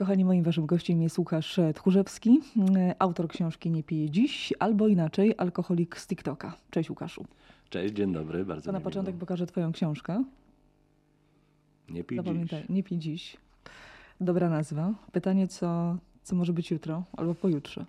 [0.00, 2.40] Kochani, moim waszym gościem jest Łukasz Tchórzewski,
[2.98, 6.54] autor książki Nie pije dziś, albo inaczej, alkoholik z TikToka.
[6.70, 7.24] Cześć Łukaszu.
[7.70, 9.20] Cześć, dzień dobry, bardzo To na początek miło.
[9.20, 10.24] pokażę twoją książkę.
[11.88, 12.68] Nie pij Zapamiętaj, dziś.
[12.70, 13.36] nie pij dziś.
[14.20, 14.94] Dobra nazwa.
[15.12, 17.84] Pytanie, co, co może być jutro albo pojutrze.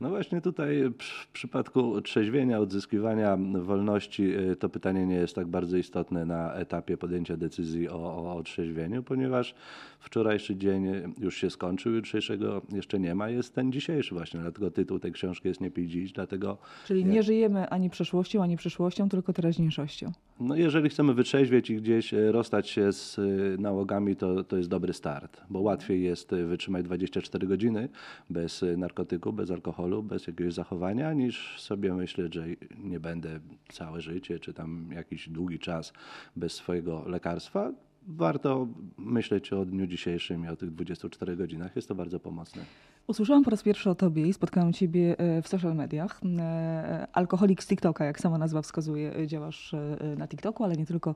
[0.00, 5.76] No właśnie tutaj w przypadku trzeźwienia, odzyskiwania wolności y, to pytanie nie jest tak bardzo
[5.76, 9.54] istotne na etapie podjęcia decyzji o, o otrzeźwieniu, ponieważ
[10.00, 10.86] wczorajszy dzień
[11.18, 15.48] już się skończył, jutrzejszego jeszcze nie ma, jest ten dzisiejszy właśnie, dlatego tytuł tej książki
[15.48, 20.12] jest Nie pij dziś, dlatego Czyli nie żyjemy ani przeszłością, ani przyszłością, tylko teraźniejszością.
[20.40, 23.22] No jeżeli chcemy wytrzeźwieć i gdzieś e, rozstać się z e,
[23.62, 27.88] nałogami, to, to jest dobry start, bo łatwiej jest e, wytrzymać 24 godziny
[28.30, 32.46] bez narkotyku, bez alkoholu, bez jakiegoś zachowania, niż sobie myśleć, że
[32.78, 33.40] nie będę
[33.72, 35.92] całe życie, czy tam jakiś długi czas
[36.36, 37.72] bez swojego lekarstwa.
[38.08, 41.76] Warto myśleć o dniu dzisiejszym i o tych 24 godzinach.
[41.76, 42.64] Jest to bardzo pomocne.
[43.06, 46.20] Usłyszałam po raz pierwszy o tobie i spotkałam ciebie e, w social mediach.
[46.38, 50.86] E, Alkoholik z TikToka, jak sama nazwa wskazuje, e, działasz e, na TikToku, ale nie
[50.86, 51.14] tylko,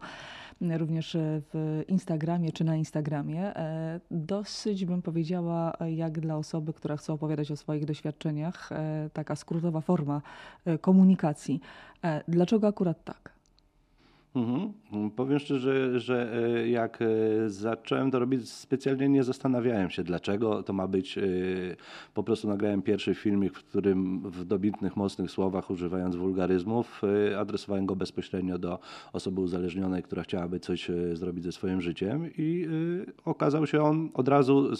[0.61, 3.56] również e, w Instagramie czy na Instagramie.
[3.56, 9.11] E, Dosyć bym powiedziała, e, jak dla osoby, która chce opowiadać o swoich doświadczeniach, e,
[9.12, 10.23] taka skrótowa forma
[10.64, 11.61] e, komunikacji.
[12.05, 13.38] E, Dlaczego akurat tak?
[14.39, 14.72] Mhm.
[15.11, 17.06] Powiem szczerze, że e, jak e,
[17.50, 21.19] zacząłem to robić, specjalnie nie zastanawiałem się, dlaczego to ma być.
[21.19, 21.22] e,
[22.14, 27.86] Po prostu nagrałem pierwszy filmik, w którym w dobitnych, mocnych słowach, używając wulgaryzmów, e, adresowałem
[27.86, 28.78] go bezpośrednio do
[29.12, 32.67] osoby uzależnionej, która chciałaby coś zrobić ze swoim życiem i
[33.25, 34.77] okazał się on od razu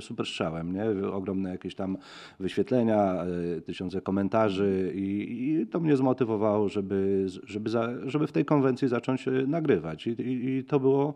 [0.00, 1.08] super strzałem, nie?
[1.12, 1.96] Ogromne jakieś tam
[2.40, 3.24] wyświetlenia,
[3.64, 9.28] tysiące komentarzy i, i to mnie zmotywowało, żeby, żeby, za, żeby w tej konwencji zacząć
[9.28, 10.06] e, nagrywać.
[10.06, 11.14] I, i, i to było.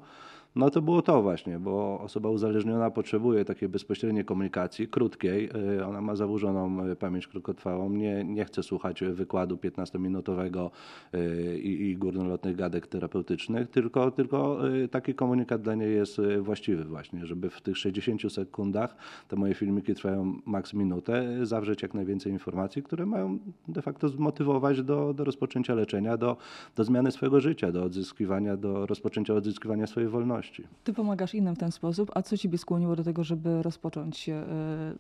[0.57, 5.51] No to było to właśnie, bo osoba uzależniona potrzebuje takiej bezpośredniej komunikacji, krótkiej.
[5.79, 10.71] E, Ona ma zaburzoną e, pamięć krótkotwałą, nie, nie chce słuchać wykładu 15-minutowego
[11.13, 16.41] e, i, i górnolotnych gadek terapeutycznych, tylko, tylko e, taki komunikat dla niej jest e,
[16.41, 18.97] właściwy właśnie, żeby w tych 60 sekundach,
[19.29, 23.39] te moje filmiki trwają maks minutę, e, zawrzeć jak najwięcej informacji, które mają
[23.69, 26.37] de facto zmotywować do, do rozpoczęcia leczenia, do,
[26.77, 30.46] do zmiany swojego życia, do odzyskiwania, do rozpoczęcia odzyskiwania swojej wolności.
[30.85, 34.45] Ty pomagasz innym w ten sposób, a co ciebie skłoniło do tego, żeby rozpocząć e,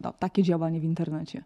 [0.01, 1.45] no, takie działanie w internecie?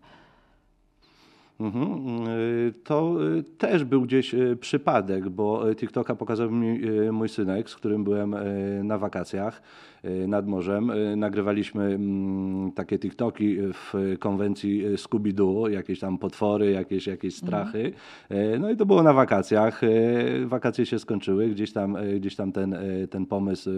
[1.60, 2.28] Mhm.
[2.28, 6.80] Y, To y, też był gdzieś y, przypadek, bo TikToka pokazał mi
[7.12, 8.34] mój synek, z którym byłem
[8.84, 9.62] na wakacjach
[10.28, 10.92] nad morzem.
[11.16, 17.92] Nagrywaliśmy mm, takie TikToki w konwencji Scooby-Doo, jakieś tam potwory, jakieś, jakieś strachy.
[18.30, 19.80] Y, No i to było na wakacjach.
[20.46, 22.76] Wakacje się skończyły, gdzieś tam, gdzieś tam ten,
[23.10, 23.70] ten pomysł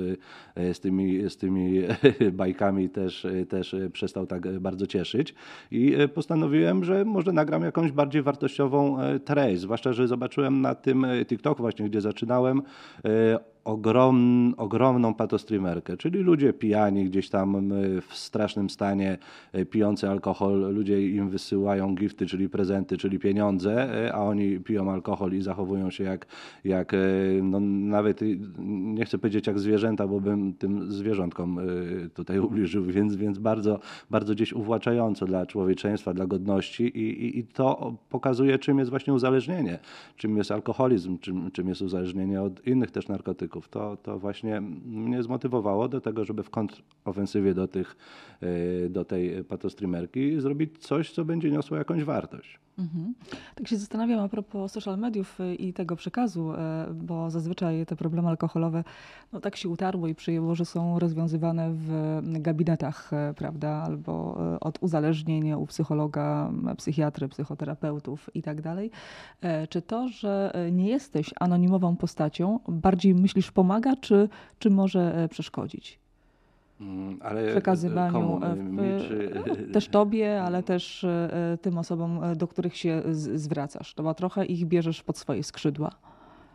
[0.72, 1.82] z tymi, z tymi
[2.32, 5.34] bajkami też, też przestał tak bardzo cieszyć.
[5.70, 9.60] I postanowiłem, że może nagram jakąś bardziej wartościową e, treść.
[9.60, 12.62] Zwłaszcza, że zobaczyłem na tym e, TikToku właśnie, gdzie zaczynałem,
[13.04, 17.72] e, ogrom, ogromną patostreamerkę, czyli ludzie pijani gdzieś tam
[18.08, 19.18] w strasznym stanie,
[19.52, 24.90] e, pijący alkohol, ludzie im wysyłają gifty, czyli prezenty, czyli pieniądze, e, a oni piją
[24.90, 26.26] alkohol i zachowują się jak,
[26.64, 26.98] jak e,
[27.42, 28.20] no, nawet
[28.68, 31.60] nie chcę powiedzieć jak zwierzęta, bo bym tym zwierzątkom
[32.14, 33.78] tutaj ubliżył, więc, więc bardzo,
[34.10, 39.12] bardzo gdzieś uwłaczająco dla człowieczeństwa, dla godności i, i, i to pokazuje, czym jest właśnie
[39.12, 39.78] uzależnienie,
[40.16, 43.51] czym jest alkoholizm, czym, czym jest uzależnienie od innych też narkotyków.
[43.60, 47.96] To, to właśnie mnie zmotywowało do tego, żeby w kontrofensywie do, tych,
[48.40, 52.58] e, do tej patostreamerki zrobić coś, co będzie niosło jakąś wartość.
[52.78, 53.14] Mhm.
[53.54, 57.96] Tak się zastanawiam a propos social mediów y, i tego przekazu, e, bo zazwyczaj te
[57.96, 58.84] problemy alkoholowe
[59.32, 64.60] no, tak się utarło i przyjęło, że są rozwiązywane w gabinetach, e, prawda, albo e,
[64.60, 68.90] od uzależnień u psychologa, psychiatry, psychoterapeutów i tak dalej.
[69.68, 76.01] Czy to, że nie jesteś anonimową postacią, bardziej myślisz pomaga, czy, czy może przeszkodzić?
[76.82, 78.40] Mm, Ale przekazywaniu komu?
[78.44, 79.30] e, w, czy...
[79.46, 83.94] no, też tobie, ale też e, tym osobom, e, do których się zwracasz.
[83.94, 85.90] To trochę ich bierzesz pod swoje skrzydła.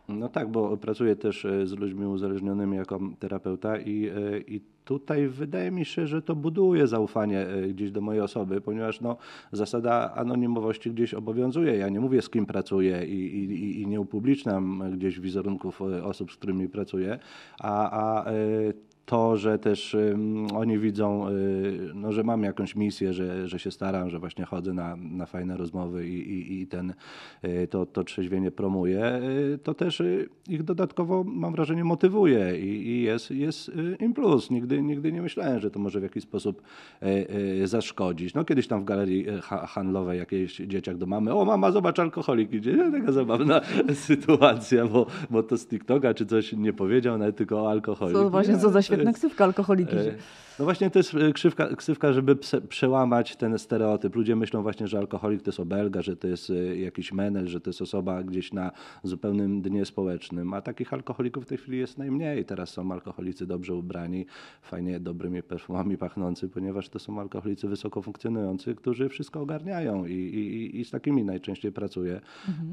[0.10, 5.28] No tak, bo pracuję też e, z ludźmi uzależnionymi jako terapeuta i, e, i tutaj
[5.28, 9.18] wydaje mi się, że to buduje zaufanie e, gdzieś do mojej osoby, ponieważ no,
[9.52, 11.78] zasada anonimowości gdzieś obowiązuje.
[11.78, 16.32] Ja nie mówię z kim pracuję i, i, i nie upubliczniam gdzieś wizerunków e, osób,
[16.32, 17.20] z którymi pracuję,
[17.60, 18.34] a, a e,
[19.08, 19.98] to, że też
[20.56, 24.74] oni widzą, y, no, że mam jakąś misję, że, że się staram, że właśnie chodzę
[24.74, 26.94] na, na fajne rozmowy i, i, i ten,
[27.46, 29.22] y, to, to trzeźwienie promuję,
[29.54, 30.04] y, to też
[30.50, 34.52] ich dodatkowo mam wrażenie motywuje i, i jest, jest im plus.
[34.52, 36.62] Nigdy, nigdy nie myślałem, że to może w jakiś sposób
[37.64, 38.34] zaszkodzić.
[38.34, 42.54] No kiedyś tam w galerii ha- handlowej jakiejś dzieciak do mamy, o mama zobacz alkoholik
[42.54, 43.62] idzie, taka zabawna
[44.08, 48.30] sytuacja, bo, bo to z TikToka czy coś nie powiedział, nawet tylko o alkoholiku.
[48.30, 49.96] Właśnie, Nie, co za to świetna ksywka alkoholiki.
[49.96, 50.16] E,
[50.60, 54.16] No właśnie to jest e, krzywka, ksywka, żeby pse- przełamać ten stereotyp.
[54.16, 57.62] Ludzie myślą właśnie, że alkoholik to jest obelga, że to jest e, jakiś menel, że
[57.62, 58.72] to jest osoba gdzieś na
[59.04, 62.46] zupełnym dnie społecznym, a takich alkoholików w tej chwili jest najmniej.
[62.46, 64.26] Teraz są alkoholicy dobrze ubrani,
[64.62, 70.80] fajnie dobrymi perfumami pachnący, ponieważ to są alkoholicy wysoko funkcjonujący, którzy wszystko ogarniają i, i,
[70.80, 72.22] i z takimi najczęściej pracuję,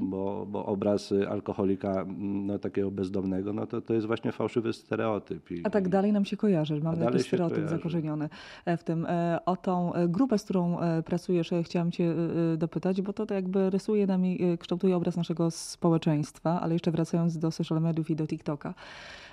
[0.00, 5.50] bo, bo obraz alkoholika m, no, takiego bezdomnego, no to, to jest właśnie fałszywy stereotyp.
[5.50, 6.80] I, A tak dalej nam się kojarzy.
[6.80, 8.28] Mamy się stereotyp zakorzeniony
[8.64, 9.06] e, w tym.
[9.06, 12.14] E, O tą e, grupę, z którą pracujesz, chciałam cię
[12.56, 17.38] dopytać, bo to tak jakby rysuje nami, e, kształtuje obraz naszego społeczeństwa, ale jeszcze wracając
[17.38, 18.74] do social mediów i do TikToka.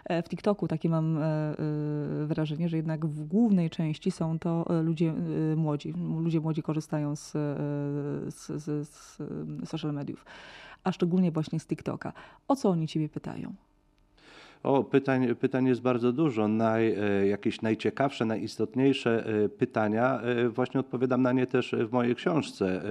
[0.10, 1.20] W TikToku takie mam
[2.26, 5.14] wrażenie, że jednak w głównej części są to ludzie
[5.56, 5.94] młodzi.
[6.20, 7.32] Ludzie młodzi korzystają z,
[8.34, 9.18] z, z, z
[9.70, 10.26] social mediów,
[10.84, 12.14] a szczególnie właśnie z TikToka.
[12.48, 13.54] O co oni ciebie pytają?
[14.64, 16.48] O, pytań, pytań jest bardzo dużo.
[16.48, 22.16] Naj, e, jakieś najciekawsze, najistotniejsze e, pytania, e, właśnie odpowiadam na nie też w mojej
[22.16, 22.82] książce,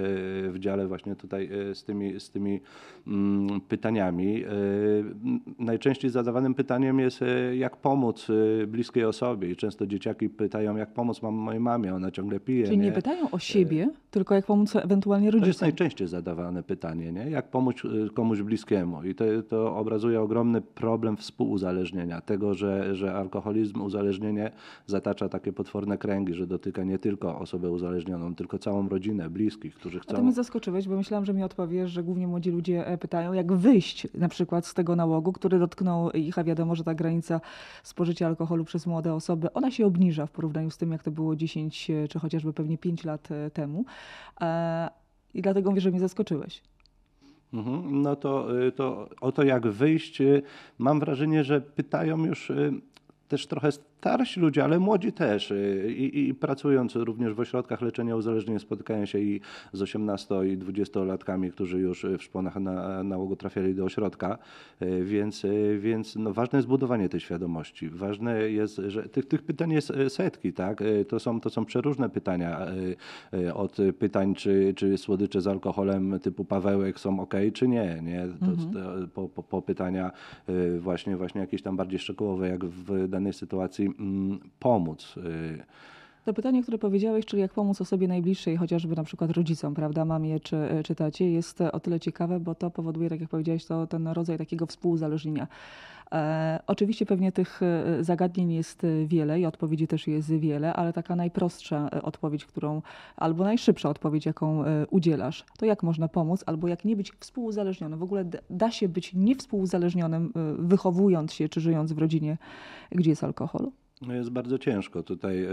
[0.49, 2.59] w dziale właśnie tutaj z tymi, z tymi
[3.07, 4.43] mm, pytaniami.
[5.59, 7.19] Najczęściej zadawanym pytaniem jest,
[7.53, 8.27] jak pomóc
[8.67, 9.51] bliskiej osobie.
[9.51, 12.65] I często dzieciaki pytają, jak pomóc mam mojej mamie, ona ciągle pije.
[12.65, 12.91] Czyli nie nie?
[12.91, 15.65] pytają o siebie, tylko jak pomóc ewentualnie To jest rodzicom.
[15.65, 17.29] najczęściej zadawane pytanie, nie?
[17.29, 17.75] jak pomóc
[18.13, 19.03] komuś bliskiemu.
[19.03, 21.60] I to, to obrazuje ogromny problem współuzależnienia,
[22.25, 24.51] tego, że, że alkoholizm, uzależnienie
[24.87, 29.97] zatacza takie potworne kręgi, że dotyka nie tylko osobę uzależnioną, tylko całą rodzinę, bliskich, którzy
[29.97, 30.23] A to chcą...
[30.23, 34.07] mnie zaskoczyłeś, bo myślałam, że mi odpowiesz, że głównie młodzi ludzie e, pytają, jak wyjść
[34.13, 37.41] na przykład z tego nałogu, który dotknął ich, a wiadomo, że ta granica
[37.83, 41.35] spożycia alkoholu przez młode osoby, ona się obniża w porównaniu z tym, jak to było
[41.35, 43.85] 10 e, czy chociażby pewnie 5 lat e, temu.
[45.33, 46.61] I dlatego mówię, że mnie zaskoczyłeś.
[47.53, 48.01] Mhm.
[48.01, 50.43] No to, y, to o to jak wyjść, y,
[50.77, 52.73] mam wrażenie, że pytają już y,
[53.27, 53.69] też trochę
[54.01, 55.51] starsi ludzie, ale młodzi też.
[55.51, 59.41] y, I, i pracując również w ośrodkach leczenia uzależnień spotykają się i
[59.73, 64.37] z 18 i 20-latkami, którzy już y, w szponach na, nałogu trafiali do ośrodka.
[64.81, 65.45] Y, Więc,
[65.79, 67.89] więc no ważne jest budowanie tej świadomości.
[67.89, 70.83] Ważne jest, że tych, tych pytań jest setki, tak?
[71.07, 72.67] To są, to są przeróżne pytania.
[73.53, 78.01] Od pytań, czy, czy słodycze z alkoholem typu Pawełek są ok, czy nie.
[78.03, 78.27] nie?
[78.39, 80.11] To, to, po, po, po pytania
[80.79, 85.15] właśnie, właśnie jakieś tam bardziej szczegółowe, jak w danej sytuacji mm, pomóc.
[85.17, 85.63] y,
[86.25, 90.39] To pytanie, które powiedziałeś, czyli jak pomóc osobie najbliższej, chociażby na przykład rodzicom, prawda, mamie
[90.39, 94.07] czy, czy tacie, jest o tyle ciekawe, bo to powoduje, tak jak powiedziałeś, to ten
[94.07, 95.47] rodzaj takiego współuzależnienia.
[96.11, 101.15] E, oczywiście pewnie tych e, zagadnień jest wiele i odpowiedzi też jest wiele, ale taka
[101.15, 102.81] najprostsza odpowiedź, którą,
[103.17, 107.99] albo najszybsza odpowiedź, jaką udzielasz, to jak można pomóc, albo jak nie być współuzależnionym.
[107.99, 112.37] W ogóle da- się być niewspółuzależnionym, wychowując się czy żyjąc w rodzinie,
[112.91, 113.71] gdzie jest alkohol.
[114.01, 115.03] No jest bardzo ciężko.
[115.03, 115.47] Tutaj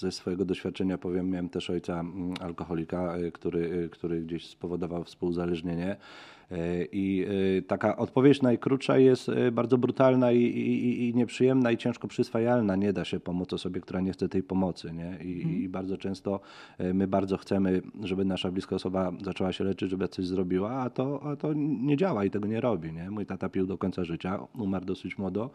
[0.00, 5.04] ze swojego doświadczenia powiem, miałem też ojca mm, alkoholika, y, który, y, który gdzieś spowodował
[5.04, 5.96] współuzależnienie.
[6.52, 7.24] Y, I
[7.58, 12.76] y, taka odpowiedź najkrótsza jest y, bardzo brutalna i, i, i nieprzyjemna i ciężko przyswajalna.
[12.76, 14.92] Nie da się pomóc osobie, która nie chce tej pomocy.
[14.92, 15.18] Nie?
[15.24, 16.40] I, I bardzo często
[16.94, 21.22] my bardzo chcemy, żeby nasza bliska osoba zaczęła się leczyć, żeby coś zrobiła, a to,
[21.22, 22.92] a to nie działa i tego nie robi.
[22.92, 23.10] Nie?
[23.10, 25.50] Mój tata pił do końca życia, umarł dosyć młodo,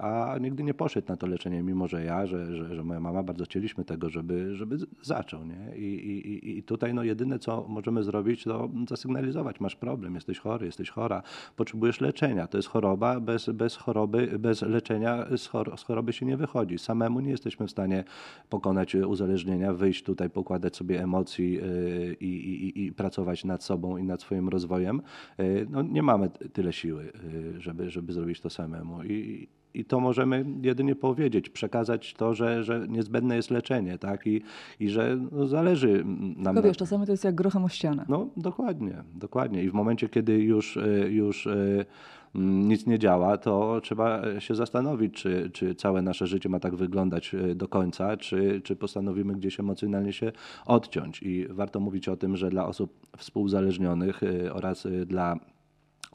[0.00, 3.22] a nigdy nie poszedł na to leczenie, mimo że ja, że, że, że moja mama,
[3.22, 5.40] bardzo chcieliśmy tego, żeby, żeby zaczął.
[5.46, 5.76] Nie?
[5.76, 10.38] I, i, i- I tutaj no, jedyne, co możemy zrobić, to zasygnalizować, masz problem, jesteś
[10.38, 11.22] chory, jesteś chora,
[11.56, 12.46] potrzebujesz leczenia.
[12.46, 16.78] To jest choroba, bez, bez choroby, bez leczenia z, chor- z choroby się nie wychodzi.
[16.78, 18.04] Samemu nie jesteśmy w stanie
[18.48, 24.04] pokonać uzależnienia, wyjść tutaj, pokładać sobie emocji y, i, i, i pracować nad sobą i
[24.04, 25.02] nad swoim rozwojem.
[25.40, 27.12] Y, No, nie mamy tyle siły,
[27.56, 29.04] y, żeby, żeby zrobić to samemu.
[29.04, 34.26] I, i to możemy jedynie powiedzieć, przekazać to, że, że niezbędne jest leczenie, tak?
[34.26, 34.42] I,
[34.80, 36.04] i że no, zależy
[36.36, 38.04] nam na wiesz, czasami to jest jak grochem o ścianę.
[38.08, 39.62] no, dokładnie, dokładnie.
[39.62, 45.14] I w momencie, kiedy już, y, już mm, nic nie działa, to trzeba się zastanowić,
[45.14, 49.60] czy, czy całe nasze życie ma tak wyglądać y, do końca, czy, czy postanowimy gdzieś
[49.60, 50.32] emocjonalnie się
[50.66, 51.22] odciąć.
[51.22, 54.20] I warto mówić o tym, że dla osób współzależnionych
[54.52, 55.36] oraz dla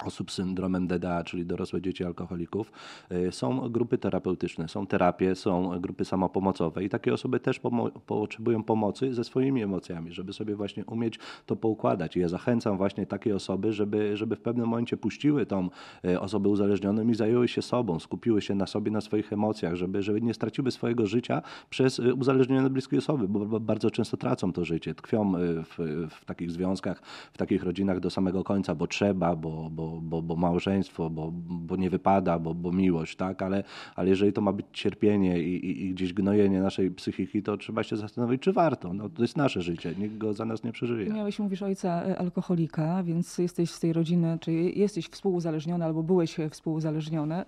[0.06, 2.72] osób z syndromem DDA, czyli dorosłe dzieci alkoholików,
[3.12, 8.64] y, są grupy terapeutyczne, są terapie, są grupy samopomocowe i takie osoby też pomo potrzebują
[8.64, 12.18] pomocy ze swoimi emocjami, żeby sobie właśnie umieć to poukładać.
[12.18, 15.70] I ja zachęcam właśnie takie osoby, żeby, żeby w pewnym momencie puściły tą
[16.06, 20.04] y, osobę uzależnioną i zajęły się sobą, skupiły się na sobie, na swoich emocjach, żeby,
[20.04, 24.66] żeby nie straciły swojego życia przez y, uzależnione bliskie osoby, bo bardzo często tracą to
[24.66, 27.02] życie, tkwią w, w takich związkach,
[27.34, 31.76] w takich rodzinach do samego końca, bo trzeba, bo, bo bo, bo, małżeństwo, bo, bo
[31.76, 33.42] nie wypada, bo, bo miłość, tak?
[33.42, 33.64] Ale,
[33.96, 37.84] ale jeżeli to ma być cierpienie i, i, i gdzieś gnojenie naszej psychiki, to trzeba
[37.84, 38.94] się zastanowić, czy warto.
[38.94, 41.14] No, to jest nasze życie, nikt go za nas nie przeżyje.
[41.14, 46.38] Miałeś, mówisz, ojca e, alkoholika, więc jesteś z tej rodziny, czy jesteś współuzależniony albo byłeś
[46.50, 47.36] współuzależniony.
[47.36, 47.46] E,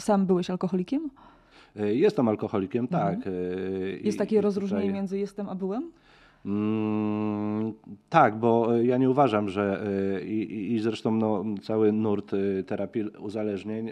[0.00, 1.10] sam byłeś alkoholikiem?
[1.76, 3.16] E, jestem alkoholikiem, tak.
[3.16, 3.34] Mhm.
[4.02, 4.94] Jest takie I, rozróżnienie tutaj...
[4.94, 5.90] między jestem a byłem?
[6.44, 7.72] Mm,
[8.08, 9.84] tak, bo ja nie uważam, że
[10.26, 12.32] i, i zresztą no, cały nurt
[12.66, 13.90] terapii uzależnień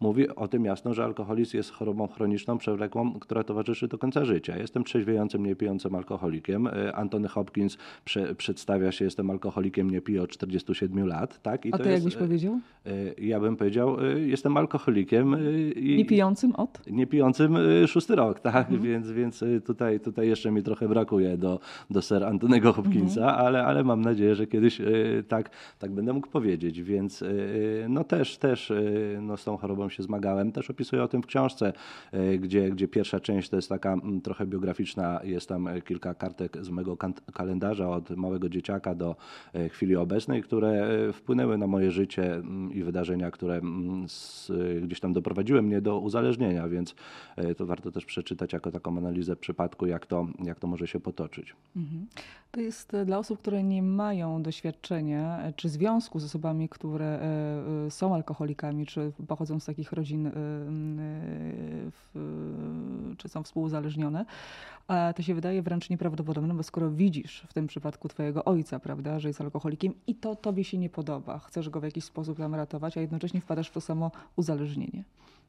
[0.00, 4.58] mówi o tym jasno, że alkoholizm jest chorobą chroniczną, przewlekłą, która towarzyszy do końca życia.
[4.58, 6.66] Jestem trzeźwiejącym, nie pijącym alkoholikiem.
[6.66, 11.42] E, Antony Hopkins prze, przedstawia się, jestem alkoholikiem, nie piję od 47 lat.
[11.42, 11.66] Tak?
[11.66, 12.60] I A ty jakbyś powiedział?
[12.86, 15.36] E, ja bym powiedział, e, jestem alkoholikiem.
[15.76, 16.86] I, nie pijącym od?
[16.90, 18.70] Nie pijącym szósty rok, tak?
[18.70, 18.82] Mhm.
[18.82, 23.46] Więc, więc tutaj, tutaj jeszcze mi trochę brakuje do, do ser Antonego Hopkinsa, mhm.
[23.46, 24.80] ale, ale mam nadzieję, że kiedyś
[25.28, 26.82] tak, tak będę mógł powiedzieć.
[26.82, 27.24] Więc
[27.88, 28.72] no też, też
[29.20, 30.52] no, z tą chorobą się zmagałem.
[30.52, 31.72] Też opisuję o tym w książce,
[32.12, 35.20] e, gdzie, gdzie pierwsza część to jest taka mm, trochę biograficzna.
[35.24, 36.96] Jest tam e, kilka kartek z mojego
[37.32, 39.16] kalendarza od małego dzieciaka do
[39.52, 44.52] e, chwili obecnej, które wpłynęły na moje życie mm, i wydarzenia, które mm, z,
[44.82, 46.94] gdzieś tam doprowadziły mnie do uzależnienia, więc
[47.56, 51.56] to warto też przeczytać jako taką analizę przypadku, jak to, jak to może się potoczyć.
[51.76, 52.06] Mhm.
[52.50, 57.20] To jest dla osób, które nie mają doświadczenia czy związku z osobami, które
[57.88, 60.30] są alkoholikami, czy pochodzą z takich takich rodzin, y,
[62.16, 64.24] y, czy są współuzależnione,
[64.88, 69.20] a to się wydaje wręcz nieprawdopodobne, bo skoro widzisz w tym przypadku twojego ojca, prawda,
[69.20, 72.54] że jest alkoholikiem i to tobie się nie podoba, chcesz go w jakiś sposób tam
[72.54, 75.04] ratować, a jednocześnie wpadasz w to samo uzależnienie.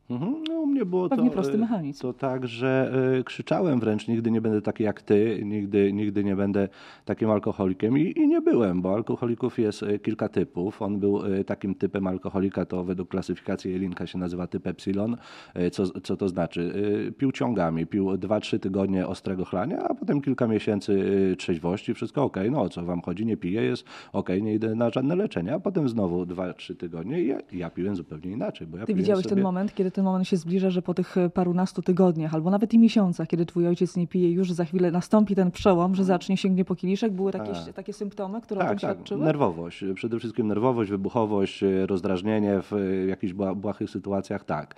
[0.09, 0.43] Mhm.
[0.49, 2.01] No, u mnie było Pewnie to, prosty e, mechanizm.
[2.01, 6.35] to tak, że y, krzyczałem wręcz, nigdy nie będę taki jak ty, nigdy, nigdy nie
[6.35, 6.67] będę
[7.05, 10.81] takim alkoholikiem I, i nie byłem, bo alkoholików jest e, kilka typów.
[10.81, 15.17] On był y, takim typem alkoholika, to według klasyfikacji Jelinka się nazywa typ epsilon.
[15.57, 16.73] Y, co, co to znaczy?
[17.17, 20.99] Pił ciągami, pił 2-3 tygodnie ostrego chlania, a potem kilka miesięcy
[21.37, 24.89] trzeźwości, wszystko ok, no o co wam chodzi, nie piję, jest ok, nie idę na
[24.89, 28.67] żadne leczenie, a potem znowu 2-3 tygodnie i ja, ja piłem zupełnie inaczej.
[28.67, 29.35] Bo ja ty widziałeś sobie...
[29.35, 32.73] ten moment, kiedy ten moment się zbliża, że po tych e, parunastu tygodniach, albo nawet
[32.73, 36.37] i miesiącach, kiedy twój ojciec nie pije, już za chwilę nastąpi ten przełom, że zacznie
[36.37, 37.13] sięgnie po kieliszek.
[37.13, 37.73] Były takie, tak.
[37.73, 38.95] takie symptomy, które tak, o tym tak.
[38.95, 39.25] świadczyły?
[39.25, 39.83] nerwowość.
[39.95, 44.43] Przede wszystkim nerwowość, wybuchowość, e, rozdrażnienie w e, jakichś błahych sytuacjach.
[44.43, 44.75] Tak,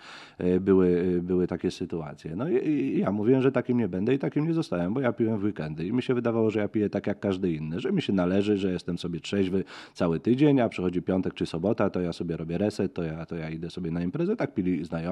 [0.62, 2.36] były, były takie sytuacje.
[2.36, 5.14] No i, i ja mówiłem, że takim nie będę i takim nie zostałem, bo ja
[5.14, 7.92] piłem w weekendy i mi się wydawało, że ja piję tak jak każdy inny, że
[7.92, 9.64] mi się należy, że jestem sobie trzeźwy
[9.94, 13.36] cały tydzień, a przychodzi piątek czy sobota, to ja sobie robię reset, to ja, to
[13.36, 14.36] ja idę sobie na imprezę.
[14.36, 15.11] Tak pili znajomi,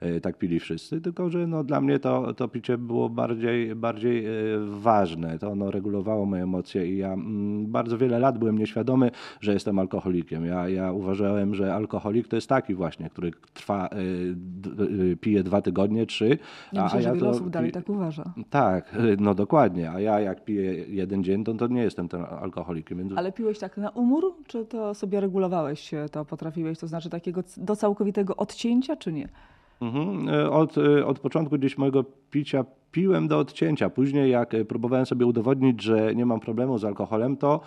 [0.00, 4.26] E, tak pili wszyscy, tylko że no, dla mnie to, to picie było bardziej, bardziej
[4.26, 4.30] e,
[4.66, 5.38] ważne.
[5.38, 9.78] To ono regulowało moje emocje i ja mm, bardzo wiele lat byłem nieświadomy, że jestem
[9.78, 10.46] alkoholikiem.
[10.46, 16.06] Ja, ja uważałem, że alkoholik to jest taki właśnie, który trwa, e, pije dwa tygodnie,
[16.06, 16.38] trzy.
[16.72, 18.34] Ja myślę, a, ja wiele to, osób dalej tak uważa.
[18.50, 19.90] Tak, no dokładnie.
[19.90, 22.98] A ja jak piję jeden dzień, to, to nie jestem tym alkoholikiem.
[22.98, 23.12] Więc...
[23.16, 27.76] Ale piłeś tak na umór, czy to sobie regulowałeś, to potrafiłeś, to znaczy takiego do
[27.76, 29.28] całkowitego odcięcia, czy nie?
[29.82, 30.28] Mhm.
[30.28, 33.90] E, od, e, od początku gdzieś mojego picia piłem do odcięcia.
[33.90, 37.60] Później jak e, próbowałem sobie udowodnić, że nie mam problemu z alkoholem, to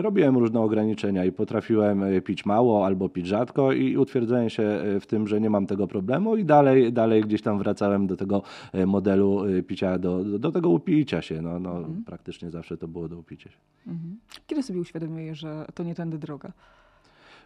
[0.00, 5.26] robiłem różne ograniczenia i potrafiłem pić mało albo pić rzadko i utwierdzałem się w tym,
[5.26, 8.42] że nie mam tego problemu i dalej, dalej gdzieś tam wracałem do tego
[8.86, 11.42] modelu picia, do, do tego upicia się.
[11.42, 12.04] No, no, mhm.
[12.04, 13.58] Praktycznie zawsze to było do upicia się.
[13.86, 14.18] Mhm.
[14.46, 16.52] Kiedy sobie uświadomiłeś, że to nie tędy droga?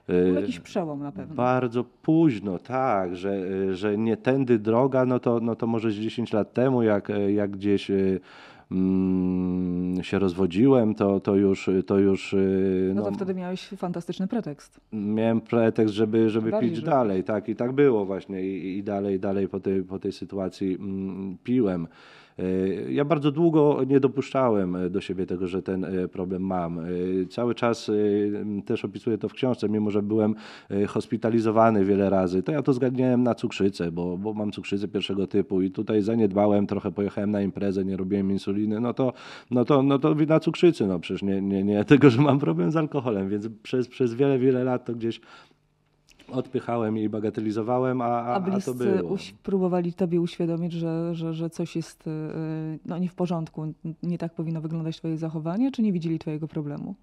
[0.08, 1.34] Był jakiś przełom na pewno.
[1.34, 6.32] Bardzo późno, tak, że, że nie tędy droga, no to, no to może z 10
[6.32, 8.20] lat temu, jak, jak gdzieś y,
[8.70, 11.70] mm, się rozwodziłem, to, to już...
[11.87, 14.80] To już y, no, no to wtedy miałeś fantastyczny pretekst.
[14.92, 16.90] Miałem pretekst, żeby, żeby pić żeby...
[16.90, 20.75] dalej, tak, i tak było właśnie i, i dalej, dalej po tej, po tej sytuacji
[20.75, 21.87] mm, piłem.
[22.38, 26.80] E, ja bardzo długo nie dopuszczałem do siebie tego, że ten problem mam.
[27.30, 27.90] Cały czas
[28.66, 30.34] też opisuję to w książce, mimo że byłem
[30.88, 35.62] hospitalizowany wiele razy, to ja to zgadniałem na cukrzycę, bo, bo mam cukrzycę pierwszego typu
[35.62, 39.12] i tutaj zaniedbałem, trochę pojechałem na imprezę, nie robiłem insuliny, no to,
[39.50, 42.70] no to, no to wina cukrzycy, no przecież nie, nie, nie tego, że mam problem
[42.70, 45.20] z alkoholem, więc przez, przez wiele, wiele lat to gdzieś
[46.33, 49.16] odpychałem i bagatelizowałem, a, a, a bliscy a to było.
[49.43, 52.11] próbowali tobie uświadomić, że, że, że coś jest y,
[52.87, 56.95] no, nie w porządku, nie tak powinno wyglądać twoje zachowanie, czy nie widzieli twojego problemu?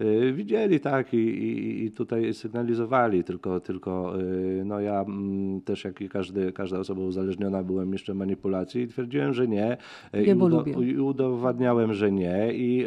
[0.00, 5.84] Y, widzieli, tak, i, i, i tutaj sygnalizowali, tylko, tylko y, no ja mm, też
[5.84, 9.76] jak i każdy, każda osoba uzależniona byłem jeszcze manipulacji i twierdziłem, że nie.
[10.12, 12.48] Ja I, udo, I udowadniałem, że nie.
[12.54, 12.86] I,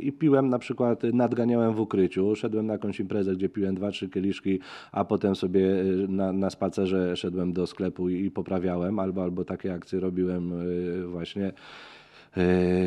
[0.00, 4.08] i piłem na przykład, nadganiałem w ukryciu, szedłem na jakąś imprezę, gdzie piłem dwa, trzy
[4.08, 4.60] kieliszki,
[4.92, 9.44] a potem sobie y, na, na spacerze szedłem do sklepu i, i poprawiałem, albo, albo
[9.44, 11.46] takie akcje robiłem y, właśnie.
[11.46, 11.93] y,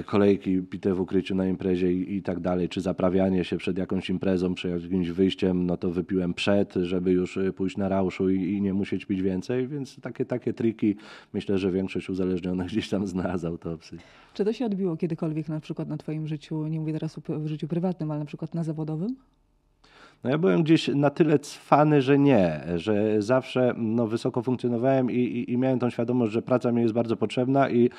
[0.05, 4.09] kolejki pite w ukryciu na imprezie i, i, tak dalej, czy zaprawianie się przed jakąś
[4.09, 8.61] imprezą, przed jakimś wyjściem, no to wypiłem przed, żeby już pójść na rauszu i, i,
[8.61, 10.95] nie musieć pić więcej, więc takie, takie triki
[11.33, 13.97] myślę, że większość uzależnionych gdzieś tam zna z autopsji.
[14.33, 17.67] Czy to się odbiło kiedykolwiek na przykład na twoim życiu, nie mówię teraz w życiu
[17.67, 19.15] prywatnym, ale na przykład na zawodowym?
[20.23, 25.15] No ja byłem gdzieś na tyle cwany, że nie, że zawsze no, wysoko funkcjonowałem i,
[25.15, 27.89] i, i miałem tą świadomość, że praca mi jest bardzo potrzebna i,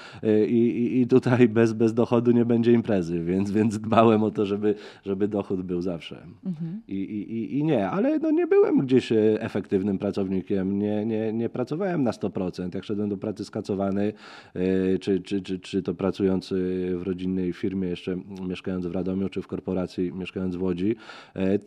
[0.48, 4.74] i, i tutaj bez, bez dochodu nie będzie imprezy, więc, więc dbałem o to, żeby,
[5.06, 6.16] żeby dochód był zawsze.
[6.46, 6.80] Mhm.
[6.88, 11.48] I, i, I nie, ale no, nie byłem gdzieś e, efektywnym pracownikiem, nie, nie, nie
[11.48, 12.74] pracowałem na 100%.
[12.74, 14.12] Jak szedłem do pracy skacowany,
[14.54, 16.56] e, czy, czy, czy, czy to pracując e,
[16.96, 18.16] w rodzinnej firmie, jeszcze
[18.48, 20.96] mieszkając w Radomiu, czy w korporacji, mieszkając w Łodzi,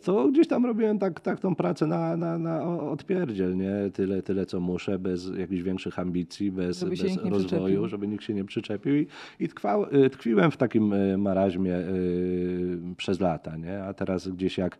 [0.02, 3.90] to gdzieś tam robiłem tak, tak tą pracę na, na, na odpierdziel, nie?
[3.92, 8.44] Tyle, tyle, co muszę, bez jakichś większych ambicji, bez, bez rozwoju, żeby nikt się nie
[8.44, 8.96] przyczepił.
[8.96, 9.06] I,
[9.40, 13.84] i tkwał, y, tkwiłem w takim y, maraźmie y, przez lata, nie?
[13.84, 14.78] A teraz gdzieś jak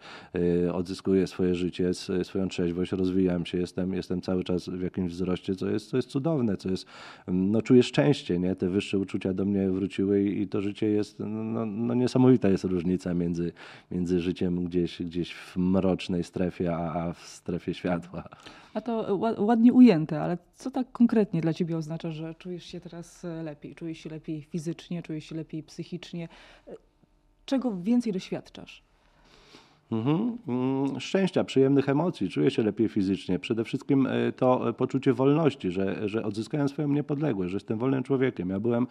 [0.72, 1.90] odzyskuję swoje życie,
[2.22, 6.08] swoją trzeźwość, rozwijam się, jestem, jestem cały czas w jakimś wzroście, co jest, co jest
[6.08, 6.86] cudowne, co jest,
[7.28, 8.56] no czuję szczęście, nie?
[8.56, 12.48] Te wyższe uczucia do mnie wróciły i, i to życie jest, no, no, no niesamowita
[12.48, 13.52] jest różnica między,
[13.90, 18.28] między życiem gdzieś, gdzieś w mrocznej strefie, a, w strefie światła.
[18.74, 23.24] A to ładnie ujęte, ale co tak konkretnie dla ciebie oznacza, że czujesz się teraz
[23.24, 23.74] e, lepiej?
[23.74, 26.28] Czujesz się lepiej fizycznie, czujesz się lepiej psychicznie?
[26.68, 26.74] E,
[27.44, 28.82] czego więcej doświadczasz?
[29.92, 30.38] Mhm.
[30.48, 33.38] Mm, szczęścia, przyjemnych emocji, czuję się lepiej fizycznie.
[33.38, 38.02] Przede wszystkim e, to e, poczucie wolności, że, że odzyskałem swoją niepodległość, że jestem wolnym
[38.02, 38.50] człowiekiem.
[38.50, 38.86] Ja byłem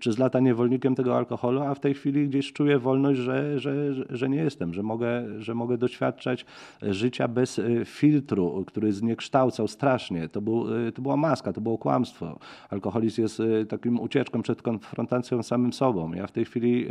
[0.00, 3.74] przez lata niewolnikiem tego alkoholu, a w tej chwili gdzieś czuję wolność, że, że,
[4.10, 6.46] że nie jestem, że mogę, że mogę doświadczać
[6.82, 10.28] życia bez e, filtru, który zniekształcał strasznie.
[10.28, 12.38] To, był, to była maska, to było kłamstwo.
[12.70, 16.12] Alkoholizm jest takim ucieczką przed konfrontacją z samym sobą.
[16.12, 16.86] Ja w tej chwili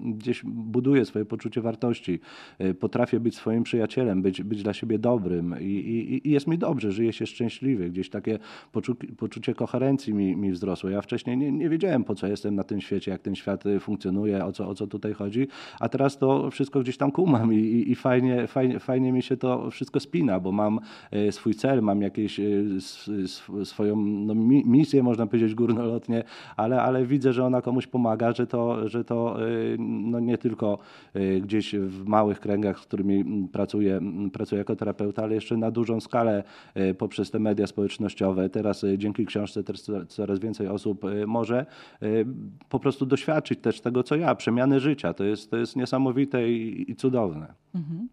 [0.00, 2.20] gdzieś buduję swoje poczucie wartości.
[2.80, 6.58] Potrafię potrafię być swoim przyjacielem, być, być dla siebie dobrym i, i, i jest mi
[6.58, 7.90] dobrze, żyję się szczęśliwy.
[7.90, 8.38] Gdzieś takie
[8.72, 10.90] poczu, poczucie koherencji mi, mi wzrosło.
[10.90, 13.80] Ja wcześniej nie, nie wiedziałem, po co jestem na tym świecie, jak ten świat y,
[13.80, 15.48] funkcjonuje, o co, o co tutaj chodzi,
[15.80, 19.36] a teraz to wszystko gdzieś tam kumam i, i, i fajnie, fajnie, fajnie mi się
[19.36, 20.80] to wszystko spina, bo mam
[21.14, 22.78] y, swój cel, mam jakieś y,
[23.64, 24.34] swoją no,
[24.64, 26.24] misję, można powiedzieć górnolotnie,
[26.56, 29.36] ale, ale widzę, że ona komuś pomaga, że to, że to
[29.78, 30.78] no, nie tylko
[31.40, 36.00] gdzieś w małych kręgach którymi mm, pracuję, mm, pracuję jako terapeuta, ale jeszcze na dużą
[36.00, 38.50] skalę e, poprzez te media społecznościowe.
[38.50, 41.66] Teraz e, dzięki książce też coraz więcej osób e, może
[42.68, 45.14] po prostu doświadczyć też tego, co ja, przemiany życia.
[45.14, 47.54] To jest, to jest niesamowite i, i cudowne.
[47.74, 48.08] Mhm.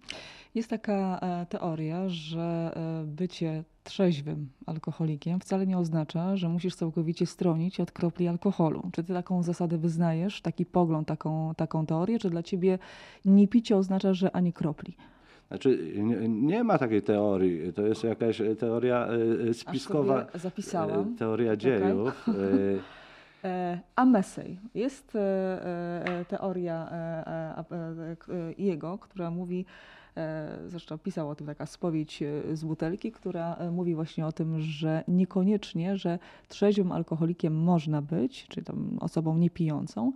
[0.56, 2.72] Jest taka teoria, że
[3.06, 8.89] bycie trzeźwym alkoholikiem wcale nie oznacza, że musisz całkowicie stronić od kropli alkoholu.
[8.94, 12.80] Czy ty taką zasadę wyznajesz, taki pogląd, taką, taką teorię, czy dla ciebie
[13.26, 14.98] nie picie oznacza, że ani kropli?
[15.48, 17.74] Znaczy, nie, nie, ma takiej teorii.
[17.74, 19.08] To jest jakaś teoria
[19.50, 20.26] e, spiskowa.
[20.36, 21.12] zapisałam.
[21.15, 22.30] E, teoria dziejów.
[22.30, 22.82] Okay.
[23.96, 24.60] A Mesej.
[24.76, 26.89] Jest e, teoria
[28.58, 29.94] jego, która mówi, E,
[30.67, 34.60] zresztą pisał o tym taka spowiedź e, z butelki, która e, mówi właśnie o tym,
[34.60, 38.67] że niekoniecznie, że trzeźwym alkoholikiem można być, czyli
[38.99, 40.13] osobą niepijącą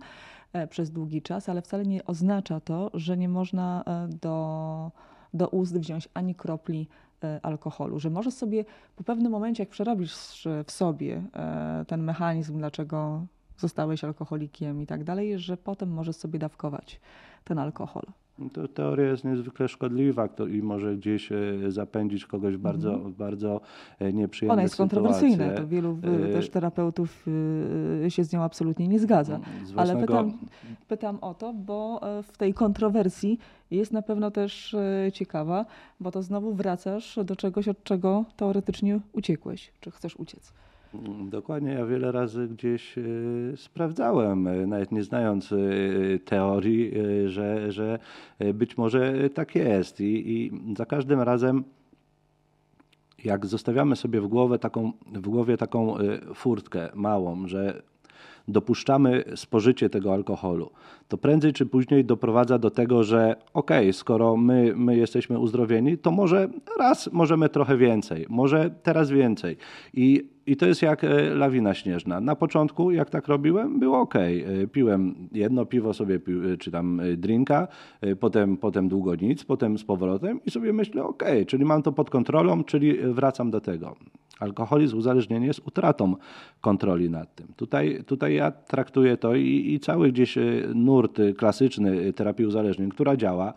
[0.70, 4.90] przez długi czas, ale wcale nie oznacza to, że nie można do,
[5.34, 6.88] do ust wziąć ani kropli
[7.42, 8.64] alkoholu, że możesz sobie
[8.96, 11.22] po pewnym momencie, jak przerobisz w sobie
[11.86, 13.26] ten mechanizm, dlaczego
[13.58, 17.00] zostałeś alkoholikiem i tak dalej, że potem możesz sobie dawkować
[17.44, 18.04] ten alkohol.
[18.52, 21.36] To teoria jest niezwykle szkodliwa i może gdzieś e,
[21.68, 23.60] zapędzić kogoś w bardzo, w bardzo
[23.98, 27.26] e, nieprzyjemne Ona jest kontrowersyjna, to wielu E, też terapeutów
[28.08, 29.40] się z nią absolutnie nie zgadza.
[29.76, 30.38] Ale własnego- pytam,
[30.88, 33.38] pytam o to, bo w tej kontrowersji
[33.70, 34.76] jest na pewno też
[35.12, 35.66] ciekawa,
[36.00, 40.52] bo to znowu wracasz do czegoś, od czego teoretycznie uciekłeś, czy chcesz uciec.
[41.30, 43.02] Dokładnie, ja wiele razy gdzieś e,
[43.56, 45.56] sprawdzałem, e, nawet nie znając e,
[46.24, 46.92] teorii,
[47.26, 47.98] że, że
[48.54, 50.00] być może tak jest.
[50.00, 51.64] I, I za każdym razem,
[53.24, 55.94] jak zostawiamy sobie w, głowę taką, w głowie taką
[56.34, 57.82] furtkę małą, że
[58.48, 60.70] dopuszczamy spożycie tego alkoholu,
[61.08, 66.10] to prędzej czy później doprowadza do tego, że okej, skoro my, my jesteśmy uzdrowieni, to
[66.10, 66.48] może
[66.78, 69.56] raz możemy trochę więcej, może teraz więcej.
[69.94, 72.20] I, i to jest jak e, lawina śnieżna.
[72.20, 74.14] Na początku, jak tak robiłem, było ok.
[74.72, 76.20] Piłem jedno piwo sobie,
[76.52, 77.68] e, czy tam e, drinka,
[78.00, 81.92] e, potem, potem długo nic, potem z powrotem i sobie myślę, ok, czyli mam to
[81.92, 83.96] pod kontrolą, czyli wracam do tego.
[84.40, 86.16] Alkoholizm, uzależnienie jest utratą
[86.60, 87.46] kontroli nad tym.
[87.56, 90.42] Tutaj, tutaj ja traktuję to i, i cały gdzieś e,
[90.74, 93.54] nurt e, klasyczny e, terapii uzależnień, która działa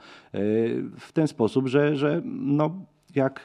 [1.00, 2.72] w ten sposób, że, że no,
[3.16, 3.44] jak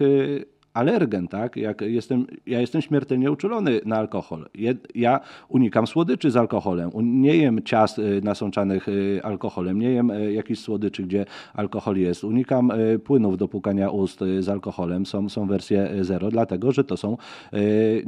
[0.74, 1.56] alergen, tak?
[1.56, 4.48] Jak jestem, ja jestem śmiertelnie uczulony na alkohol.
[4.94, 6.90] Ja unikam słodyczy z alkoholem.
[7.02, 12.24] Nie jem ciast y, nasączanych y, alkoholem, nie jem y, jakichś słodyczy, gdzie alkohol jest.
[12.24, 12.72] Unikam
[13.04, 15.06] płynów do płukania ust z alkoholem.
[15.06, 17.16] Są, są wersje zero, dlatego że to są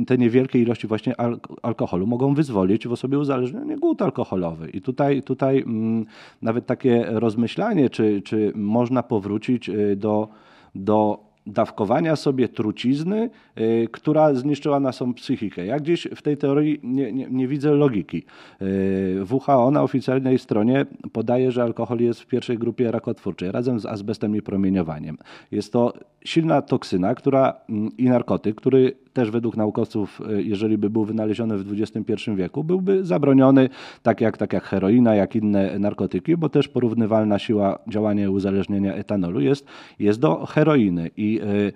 [0.06, 4.70] te niewielkie ilości właśnie al- alkoholu mogą wyzwolić w osobie uzależnienie głód alkoholowy.
[4.70, 6.06] I tutaj, tutaj mm,
[6.42, 10.28] nawet takie rozmyślanie, czy, czy można powrócić do,
[10.74, 15.66] do dawkowania sobie trucizny, y, która zniszczyła naszą psychikę.
[15.66, 18.24] Ja gdzieś w tej teorii nie, nie, nie widzę logiki.
[18.62, 23.86] Y, WHO na oficjalnej stronie podaje, że alkohol jest w pierwszej grupie rakotwórczej razem z
[23.86, 25.18] azbestem i promieniowaniem.
[25.50, 25.92] Jest to
[26.24, 31.58] silna toksyna która, mm, i narkotyk, który też według naukowców, y, jeżeli by był wynaleziony
[31.58, 33.68] w XXI wieku, byłby zabroniony,
[34.02, 39.40] tak jak, tak jak heroina, jak inne narkotyki, bo też porównywalna siła działania uzależnienia etanolu
[39.40, 39.66] jest,
[39.98, 41.10] jest do heroiny.
[41.16, 41.72] I y,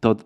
[0.00, 0.16] to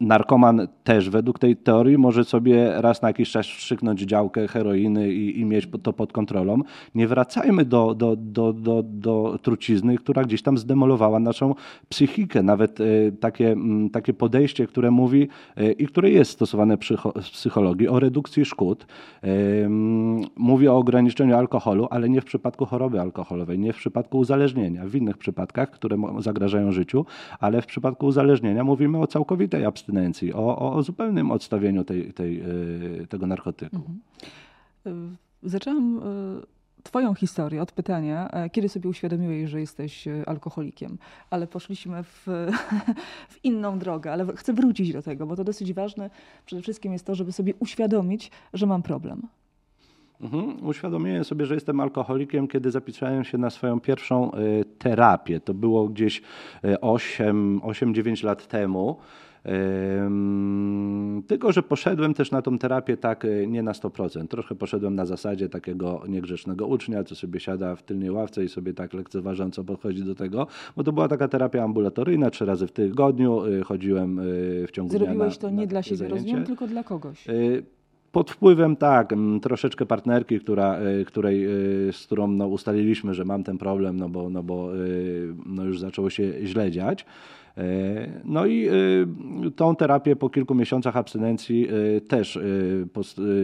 [0.00, 5.40] narkoman też według tej teorii może sobie raz na jakiś czas wstrzyknąć działkę heroiny i,
[5.40, 6.58] i mieć to pod kontrolą.
[6.94, 11.54] Nie wracajmy do, do, do, do, do trucizny, która gdzieś tam zdemolowała naszą
[11.88, 12.42] psychikę.
[12.42, 12.84] Nawet e,
[13.20, 18.00] takie, mm, takie podejście, które mówi e, i które jest stosowane psycho- w psychologii o
[18.00, 18.86] redukcji szkód.
[19.22, 20.06] Mm,
[20.36, 24.86] Mówi o ograniczeniu alkoholu, ale nie w przypadku choroby alkoholowej, nie w przypadku uzależnienia.
[24.86, 27.06] W innych przypadkach, które zagrażają życiu,
[27.40, 29.85] ale w przypadku uzależnienia mówimy o całkowitej abstynencji,
[30.34, 33.82] o, o, o zupełnym odstawieniu tej, tej, e, tego narkotyku.
[34.86, 34.90] Y,
[35.42, 40.98] Zaczęłam y, Twoją historię od pytania, e, kiedy sobie uświadomiłeś, że jesteś e, alkoholikiem,
[41.30, 42.26] ale poszliśmy w,
[43.34, 46.10] w inną drogę, ale chcę wrócić do tego, bo to dosyć ważne.
[46.46, 49.22] Przede wszystkim jest to, żeby sobie uświadomić, że mam problem.
[50.20, 50.66] Mhm.
[50.66, 54.38] Uświadomiłem sobie, że jestem alkoholikiem, kiedy zapisałem się na swoją pierwszą e,
[54.78, 55.40] terapię.
[55.40, 56.22] To było gdzieś
[56.64, 58.96] e, 8-9 lat temu.
[61.26, 64.28] Tylko, że poszedłem też na tą terapię tak e, nie na 100%.
[64.28, 68.74] Trochę poszedłem na zasadzie takiego niegrzecznego ucznia, co sobie siada w tylnej ławce i sobie
[68.74, 73.44] tak lekceważąco podchodzi do tego, bo to była taka terapia ambulatoryjna, trzy razy w tygodniu.
[73.44, 74.22] e, Chodziłem e,
[74.66, 76.16] w ciągu dnia Zrobiłeś to nie dla siebie, zajęcie.
[76.16, 77.28] rozumiem, tylko dla kogoś.
[77.28, 77.62] Y,
[78.12, 81.46] Pod wpływem, tak, troszeczkę partnerki, która, której,
[81.92, 84.68] z którą no, ustaliliśmy, że mam ten problem, no bo, no bo
[85.46, 87.06] no, już zaczęło się źle dziać.
[87.58, 88.68] Y, No i
[89.46, 92.38] y, tą terapię po kilku miesiącach abstynencji y, też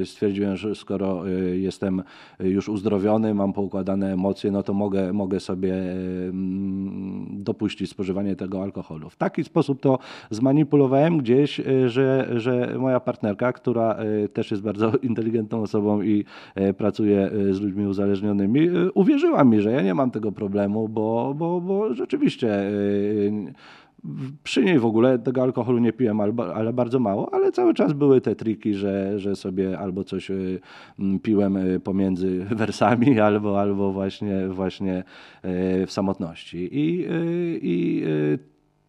[0.04, 2.02] stwierdziłem, że skoro jestem
[2.40, 9.10] już uzdrowiony, mam poukładane emocje, no to mogę, mogę sobie mm, dopuścić spożywanie tego alkoholu.
[9.10, 9.98] W taki sposób to
[10.30, 13.96] zmanipulowałem gdzieś, że, że moja partnerka, która
[14.32, 16.24] też jest bardzo inteligentną osobą i
[16.76, 21.94] pracuje z ludźmi uzależnionymi, uwierzyła mi, że ja nie mam tego problemu, bo, bo, bo
[21.94, 22.70] rzeczywiście
[24.42, 26.20] przy niej w ogóle tego alkoholu nie piłem,
[26.54, 30.60] ale bardzo mało, ale cały czas były te triki, że, że sobie albo coś y,
[30.98, 35.04] m, piłem y, pomiędzy wersami, albo, albo właśnie, właśnie
[35.44, 36.68] y, w samotności.
[36.72, 37.06] I,
[37.62, 38.04] i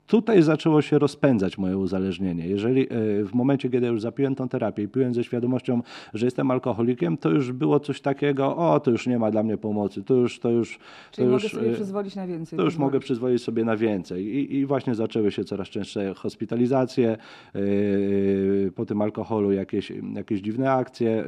[0.08, 2.48] tutaj zaczęło się rozpędzać moje uzależnienie.
[2.48, 5.82] Jeżeli y, w momencie, kiedy już zapiłem tą terapię i piłem ze świadomością,
[6.14, 9.58] że jestem alkoholikiem, to już było coś takiego, o, to już nie ma dla mnie
[9.58, 10.80] pomocy, to już, to już,
[11.12, 12.58] Czyli to mogę już, sobie y, przyzwolić na więcej.
[12.58, 13.04] to już mogę pozwolić.
[13.06, 14.26] przyzwolić sobie na więcej.
[14.26, 17.18] I, i właśnie zaczęły się coraz częstsze hospitalizacje,
[17.54, 21.10] yy, po tym alkoholu jakieś, jakieś dziwne akcje.
[21.10, 21.24] Yy,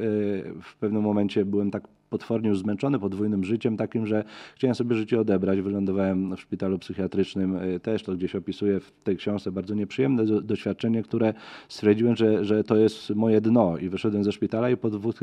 [0.62, 5.20] w pewnym momencie byłem tak potwornie już zmęczony podwójnym życiem, takim, że chciałem sobie życie
[5.20, 5.60] odebrać.
[5.60, 11.02] Wylądowałem w szpitalu psychiatrycznym, y, też to gdzieś opisuję w tej książce, bardzo nieprzyjemne doświadczenie,
[11.02, 11.34] które
[11.68, 15.14] stwierdziłem, że, że to jest moje dno i wyszedłem ze szpitala i po dwóch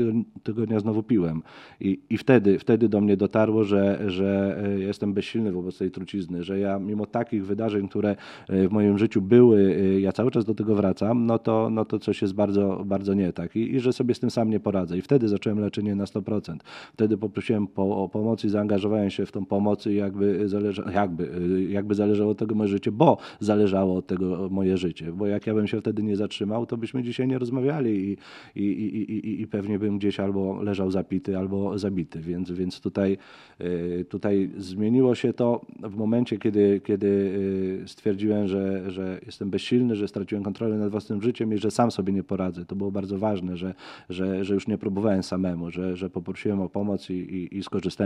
[0.42, 1.42] tygodniach znowu piłem.
[1.80, 6.44] I, i wtedy, wtedy do mnie dotarło, że, że y, jestem bezsilny wobec tej trucizny,
[6.44, 8.16] że ja mimo takich wydarzeń, które
[8.48, 12.22] w moim życiu były, ja cały czas do tego wracam, no to, no to coś
[12.22, 14.98] jest bardzo, bardzo nie tak I, i że sobie z tym sam nie poradzę.
[14.98, 16.56] I wtedy zacząłem leczenie na 100%.
[16.92, 21.28] Wtedy poprosiłem po, o pomoc i zaangażowałem się w tą pomoc i jakby, zależa, jakby,
[21.68, 25.12] jakby zależało od tego moje życie, bo zależało od tego moje życie.
[25.12, 28.16] Bo jak ja bym się wtedy nie zatrzymał, to byśmy dzisiaj nie rozmawiali i,
[28.60, 32.20] i, i, i, i pewnie bym gdzieś albo leżał zapity, albo zabity.
[32.20, 33.18] Więc, więc tutaj,
[33.60, 39.96] y, tutaj zmieniło się to w momencie, kiedy, kiedy y, stwierdziłem, że, że jestem bezsilny,
[39.96, 42.64] że straciłem kontrolę nad własnym życiem i że sam sobie nie poradzę.
[42.64, 43.74] To było bardzo ważne, że,
[44.08, 47.62] że, że już nie próbowałem samemu, że, że poprosiłem o pomoc i, i, i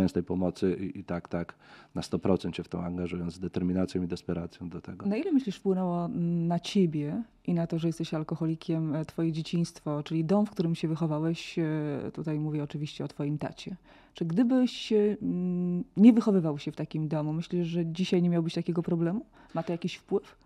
[0.09, 1.55] z tej pomocy i, i, tak, tak
[1.95, 5.07] na 100% się w to angażując z determinacją i desperacją do tego.
[5.07, 6.09] Na ile myślisz wpłynęło
[6.49, 10.75] na ciebie i na to, że jesteś alkoholikiem, e, twoje dzieciństwo, czyli dom, w którym
[10.75, 11.65] się wychowałeś, e,
[12.13, 13.77] tutaj mówię oczywiście o twoim tacie.
[14.15, 18.83] Czy gdybyś mm, nie wychowywał się w takim domu, myślisz, że dzisiaj nie miałbyś takiego
[18.83, 19.27] problemu?
[19.55, 20.37] Ma to jakiś wpływ?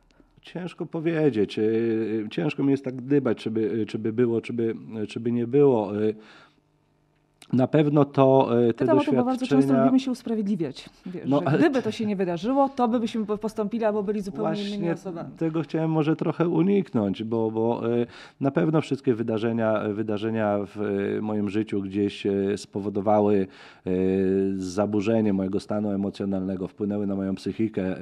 [0.42, 1.58] Ciężko powiedzieć.
[1.58, 1.62] E,
[2.30, 4.74] ciężko mi jest tak gdybać, czy by, czy by było, czy by,
[5.08, 5.92] czy by nie było.
[7.52, 9.18] Na pewno to e, te Pytam doświadczenia...
[9.18, 10.90] to, bo bardzo często lubimy się usprawiedliwiać.
[11.06, 11.58] Wiesz, no, ale...
[11.58, 15.30] Gdyby to się nie wydarzyło, to by byśmy postąpili albo byli zupełnie Właśnie innymi osobami.
[15.36, 18.06] tego chciałem może trochę uniknąć, bo, bo e,
[18.40, 23.46] na pewno wszystkie wydarzenia, wydarzenia w e, moim życiu gdzieś spowodowały
[24.56, 27.96] zaburzenie mojego stanu emocjonalnego, wpłynęły na moją psychikę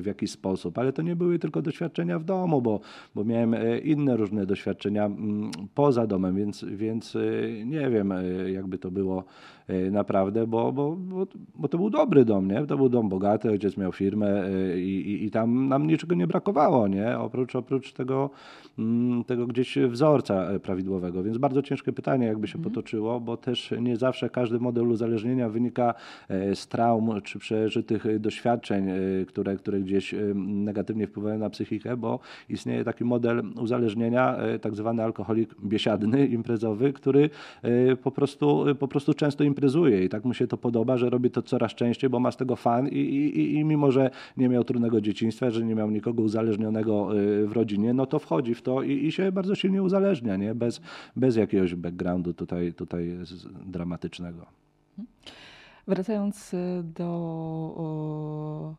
[0.00, 2.80] w jakiś sposób, ale to nie były tylko doświadczenia w domu, bo,
[3.14, 7.16] bo miałem inne różne doświadczenia mm, poza domem, więc, więc
[7.64, 8.12] nie wiem,
[8.46, 9.24] jakby to było
[9.68, 12.66] e, naprawdę, bo, bo, bo, bo, to był dobry dom, nie?
[12.66, 16.26] To był dom bogaty, ojciec miał firmę e, i, i, i tam nam niczego nie
[16.26, 17.18] brakowało, nie?
[17.18, 18.30] Oprócz, oprócz tego,
[18.78, 21.22] mm, tego gdzieś wzorca e, prawidłowego.
[21.22, 22.74] Więc bardzo ciężkie pytanie, jakby się mhm.
[22.74, 25.94] potoczyło, bo też nie zawsze każdy model uzależnienia wynika
[26.54, 28.88] z traum czy przeżytych doświadczeń,
[29.28, 35.54] które, które gdzieś negatywnie wpływają na psychikę, bo istnieje taki model uzależnienia, tak zwany alkoholik
[35.64, 37.30] biesiadny, imprezowy, który
[38.02, 41.42] po prostu po prostu często imprezuje i tak mu się to podoba, że robi to
[41.42, 45.00] coraz częściej, bo ma z tego fan i, i, i mimo, że nie miał trudnego
[45.00, 49.06] dzieciństwa, że nie miał nikogo uzależnionego y, w rodzinie, no to wchodzi w to i,
[49.06, 50.54] i się bardzo silnie uzależnia, nie?
[50.54, 50.80] Bez,
[51.16, 53.16] bez jakiegoś backgroundu tutaj, tutaj
[53.66, 54.46] dramatycznego.
[55.88, 58.74] Wracając y, do,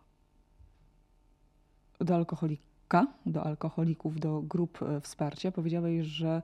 [1.99, 6.41] do alkoholika, do alkoholików, do grup y, wsparcia, powiedziałeś, że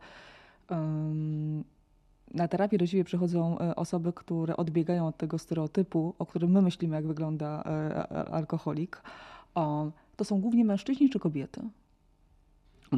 [0.69, 1.63] um,
[2.34, 6.96] na terapię do przychodzą e, osoby, które odbiegają od tego stereotypu, o którym my myślimy,
[6.96, 9.02] jak wygląda e, alkoholik.
[10.16, 11.62] To są głównie mężczyźni czy kobiety?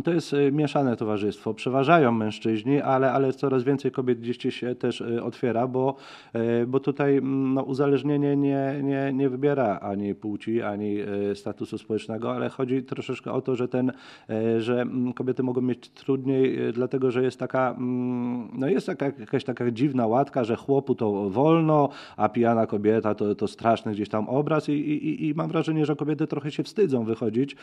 [0.03, 1.53] To jest y, mieszane towarzystwo.
[1.53, 5.95] Przeważają mężczyźni, ale, ale coraz więcej kobiet gdzieś się też y, otwiera, bo,
[6.35, 10.97] y, bo tutaj mm, no, uzależnienie nie, nie, nie wybiera ani płci, ani
[11.35, 13.91] statusu społecznego, ale chodzi troszeczkę o to, że, ten,
[14.59, 19.43] że mm, kobiety mogą mieć trudniej, dlatego że jest taka, mm, no jest taka, jakaś
[19.43, 24.29] taka dziwna łatka, że chłopu to wolno, a pijana kobieta to, to straszny gdzieś tam
[24.29, 27.55] obraz i, i, i mam wrażenie, że kobiety trochę się wstydzą wychodzić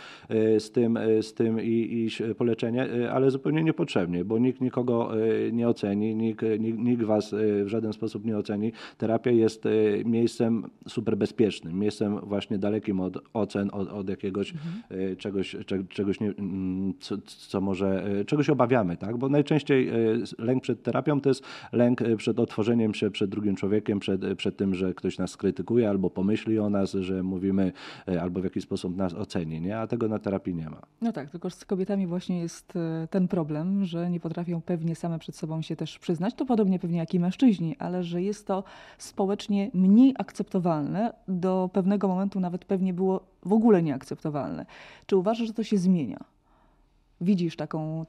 [0.58, 5.10] z tym, z tym i, i E, poleczenie, e, ale zupełnie niepotrzebnie, bo nikt nikogo
[5.22, 8.72] e, nie oceni, nikt, nikt, nikt was w żaden sposób nie oceni.
[8.98, 9.64] Terapia jest
[10.04, 15.16] miejscem super bezpiecznym, miejscem właśnie dalekim od ocen, od, od jakiegoś mhm.
[15.16, 15.56] czegoś,
[15.88, 19.16] czegoś nie, mm, co, co, może, czegoś obawiamy, tak?
[19.16, 19.90] Bo najczęściej
[20.38, 24.74] lęk przed terapią to jest lęk przed otworzeniem się przed drugim człowiekiem, przed, przed tym,
[24.74, 27.72] że ktoś nas krytykuje albo pomyśli o nas, że mówimy
[28.20, 29.78] albo w jakiś sposób nas oceni, nie?
[29.78, 30.82] A tego na terapii nie ma.
[31.02, 35.18] No tak, tylko z kobietami właśnie jest e, ten problem, że nie potrafią pewnie same
[35.18, 36.34] przed sobą się też przyznać.
[36.34, 38.64] To podobnie pewnie jak i mężczyźni, ale że jest to
[38.98, 41.12] społecznie mniej akceptowalne.
[41.28, 44.66] Do pewnego momentu nawet pewnie było w ogóle nieakceptowalne.
[45.06, 46.24] Czy uważasz, że to się zmienia?
[47.20, 48.06] Widzisz taką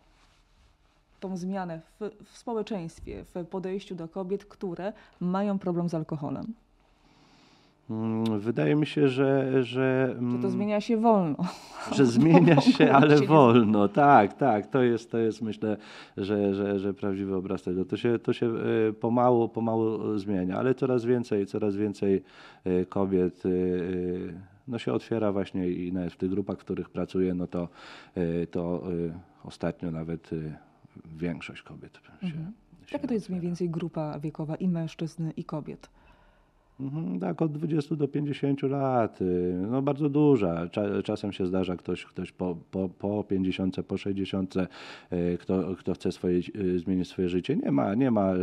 [1.20, 6.54] tą zmianę w, w społeczeństwie, w podejściu do kobiet, które mają problem z alkoholem?
[7.90, 9.52] Mm, wydaje mi się, że.
[9.52, 11.38] Że, że to mm, zmienia się wolno.
[11.92, 13.88] Że zmienia się, ale wolno.
[13.88, 14.68] Tak, tak.
[14.68, 15.78] To jest, to jest myślę,
[16.18, 17.86] że, że, że prawdziwy obraz tego.
[17.86, 22.24] To się, to się e, pomału, pomału zmienia, ale coraz więcej, coraz więcej
[22.64, 23.50] e, kobiet e,
[24.68, 27.68] no się otwiera właśnie i nawet w tych grupach, w których pracuję, no to,
[28.52, 28.84] to
[29.44, 30.30] ostatnio nawet
[31.18, 32.52] większość kobiet się, mhm.
[32.92, 35.90] Jaka to jest mniej więcej grupa wiekowa i mężczyzn, i kobiet?
[36.80, 39.22] Mhm, tak, od 20 do 50 lat.
[39.22, 40.68] y, No bardzo duża.
[40.68, 44.68] Cza- Czasem się zdarza ktoś, ktoś po, po, po 50, po 60, y,
[45.40, 47.56] kto, kto chce swoje, y, zmienić swoje życie.
[47.56, 48.34] Nie ma, nie ma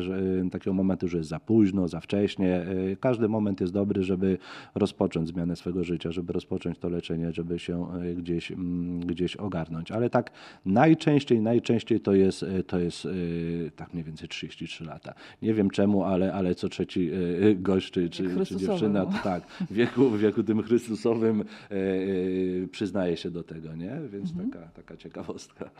[0.50, 2.66] takiego momentu, że jest za późno, za wcześnie.
[3.00, 4.38] Każdy moment jest dobry, żeby
[4.74, 9.92] rozpocząć zmianę swojego życia, żeby rozpocząć to leczenie, żeby się gdzieś, mm, gdzieś ogarnąć.
[9.92, 10.30] Ale tak
[10.66, 13.08] najczęściej, najczęściej to jest, to jest
[13.76, 15.14] tak mniej więcej 33 lata.
[15.42, 17.10] Nie wiem czemu, ale, ale co trzeci
[17.56, 19.18] gość czy, czy, czy Chrystusowy, dziewczyna, no.
[19.24, 23.92] tak, w wieku, w wieku tym Chrystusowym e, e, przyznaje się do tego, nie?
[24.12, 24.50] Więc Mhm.
[24.50, 25.70] taka, taka ciekawostka.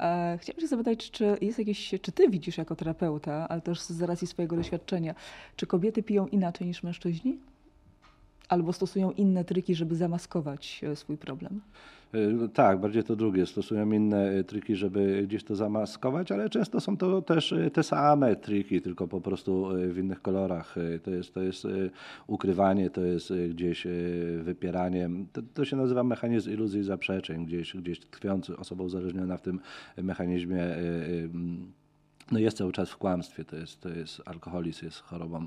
[0.00, 4.02] E, Chciałam się zapytać, czy jest jakieś, czy ty widzisz jako terapeuta, ale też z
[4.02, 5.14] racji swojego doświadczenia,
[5.56, 7.38] czy kobiety piją inaczej niż mężczyźni?
[8.48, 11.60] Albo stosują inne triki, żeby zamaskować e, swój problem?
[12.14, 13.46] E, Tak, bardziej to drugie.
[13.46, 17.82] Stosują inne e, triki, żeby gdzieś to zamaskować, ale często są to też e, te
[17.82, 20.74] same triki, tylko po prostu w innych kolorach.
[21.02, 21.66] To jest, to jest
[22.26, 23.86] ukrywanie, to jest gdzieś
[24.42, 25.10] wypieranie.
[25.32, 29.60] To, to się nazywa mechanizm iluzji i zaprzeczeń, gdzieś, gdzieś tkwiący, osoba uzależniona w tym
[29.96, 31.72] mechanizmie mm,
[32.32, 33.44] no jest cały czas w kłamstwie.
[33.44, 35.46] To jest, to jest alkoholizm, jest chorobą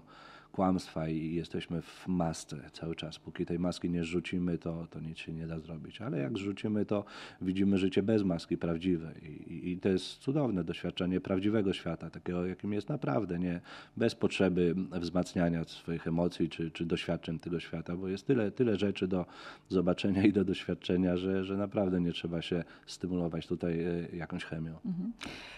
[0.60, 3.20] kłamstwa i jesteśmy w masce cały czas.
[3.20, 6.02] Póki tej maski nie zrzucimy, to, to nic się nie da zrobić.
[6.02, 7.06] Ale jak zrzucimy, to
[7.42, 9.12] widzimy życie bez maski, prawdziwe.
[9.22, 13.62] I, i, to jest cudowne doświadczenie prawdziwego świata, takiego jakim jest naprawdę, nie
[13.98, 19.08] bez potrzeby wzmacniania swoich emocji czy, czy doświadczeń tego świata, bo jest tyle, tyle rzeczy
[19.08, 19.26] do
[19.70, 24.76] zobaczenia i do doświadczenia, że, że naprawdę nie trzeba się stymulować tutaj e, jakąś chemią.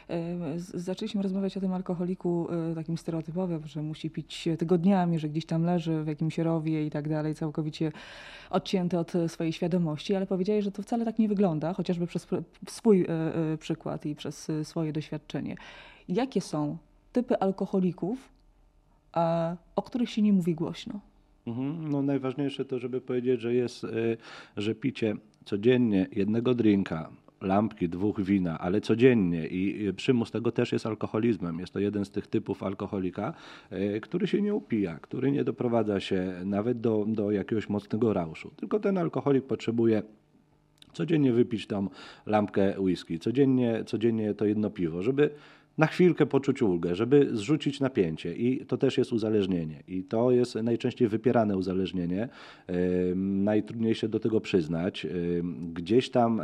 [0.10, 4.50] E, z- Zaczęliśmy rozmawiać o tym alkoholiku e, takim stereotypowym, że musi pić
[4.88, 7.92] tygodniami, że gdzieś tam leży w jakimś rowie i tak dalej, całkowicie
[8.50, 12.28] odcięty od e, swojej świadomości, ale powiedziałeś, że to wcale tak nie wygląda, chociażby przez
[12.28, 13.08] pr- swój e,
[13.54, 15.56] e, przykład i przez swoje doświadczenie.
[16.08, 16.78] Jakie są
[17.14, 18.30] typy alkoholików,
[19.76, 21.00] o których się nie mówi głośno?
[21.48, 21.90] Mhm.
[21.92, 23.86] No najważniejsze to, żeby powiedzieć, że jest,
[24.58, 27.10] że picie codziennie jednego drinka,
[27.42, 31.60] lampki, dwóch wina, ale codziennie i przymus tego też jest alkoholizmem.
[31.60, 33.34] Jest to jeden z tych typów alkoholika,
[33.72, 38.52] y, który się nie upija, który nie doprowadza się nawet do, do jakiegoś mocnego rauszu.
[38.56, 40.04] Tylko ten alkoholik potrzebuje
[40.94, 41.90] codziennie wypić tą
[42.26, 45.30] lampkę whisky, codziennie, codziennie to jedno piwo, żeby
[45.78, 48.36] na chwilkę poczuć ulgę, żeby zrzucić napięcie.
[48.36, 49.84] I to też jest uzależnienie.
[49.88, 52.30] I to jest najczęściej wypierane uzależnienie,
[53.12, 55.08] Ym, najtrudniejsze do tego przyznać.
[55.74, 56.42] Gdzieś tam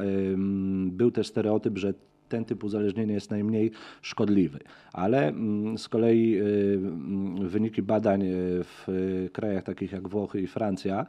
[0.87, 1.93] był też stereotyp, że
[2.33, 4.59] ten typ uzależnienia jest najmniej szkodliwy.
[4.93, 6.43] Ale mm, z kolei y,
[6.77, 8.29] mm, wyniki badań y,
[8.63, 11.05] w y, krajach takich jak Włochy i Francja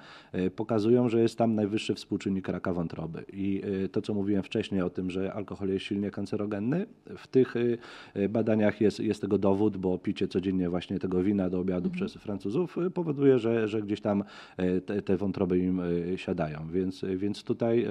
[0.57, 3.25] pokazują, że jest tam najwyższy współczynnik raka wątroby.
[3.33, 7.55] I to, co mówiłem wcześniej o tym, że alkohol jest silnie kancerogenny, w tych
[8.29, 12.77] badaniach jest, jest tego dowód, bo picie codziennie właśnie tego wina do obiadu przez Francuzów
[12.95, 14.25] powoduje, że, że gdzieś tam
[14.87, 15.81] te, te wątroby im
[16.17, 16.69] siadają.
[16.73, 17.87] Więc, więc tutaj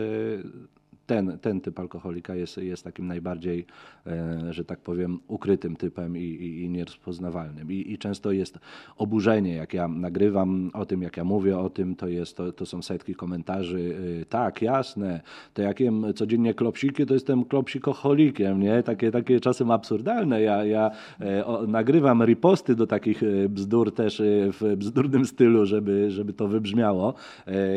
[1.06, 3.66] ten, ten typ alkoholika jest, jest takim najbardziej,
[4.08, 7.72] e, że tak powiem, ukrytym typem i, i, i nierozpoznawalnym.
[7.72, 8.60] I, I często jest
[8.98, 12.66] oburzenie, jak ja nagrywam o tym, jak ja mówię o tym, to, jest, to, to
[12.66, 13.96] są setki komentarzy.
[14.22, 15.22] e, Tak, jasne,
[15.54, 18.84] to jak jem codziennie klopsiki, to jestem klopsikoholikiem, nie?
[18.84, 20.42] Takie, takie czasem absurdalne.
[20.42, 26.12] Ja, ja e, o, nagrywam riposty do takich e, bzdur też w bzdurnym stylu, żeby,
[26.12, 27.14] żeby to wybrzmiało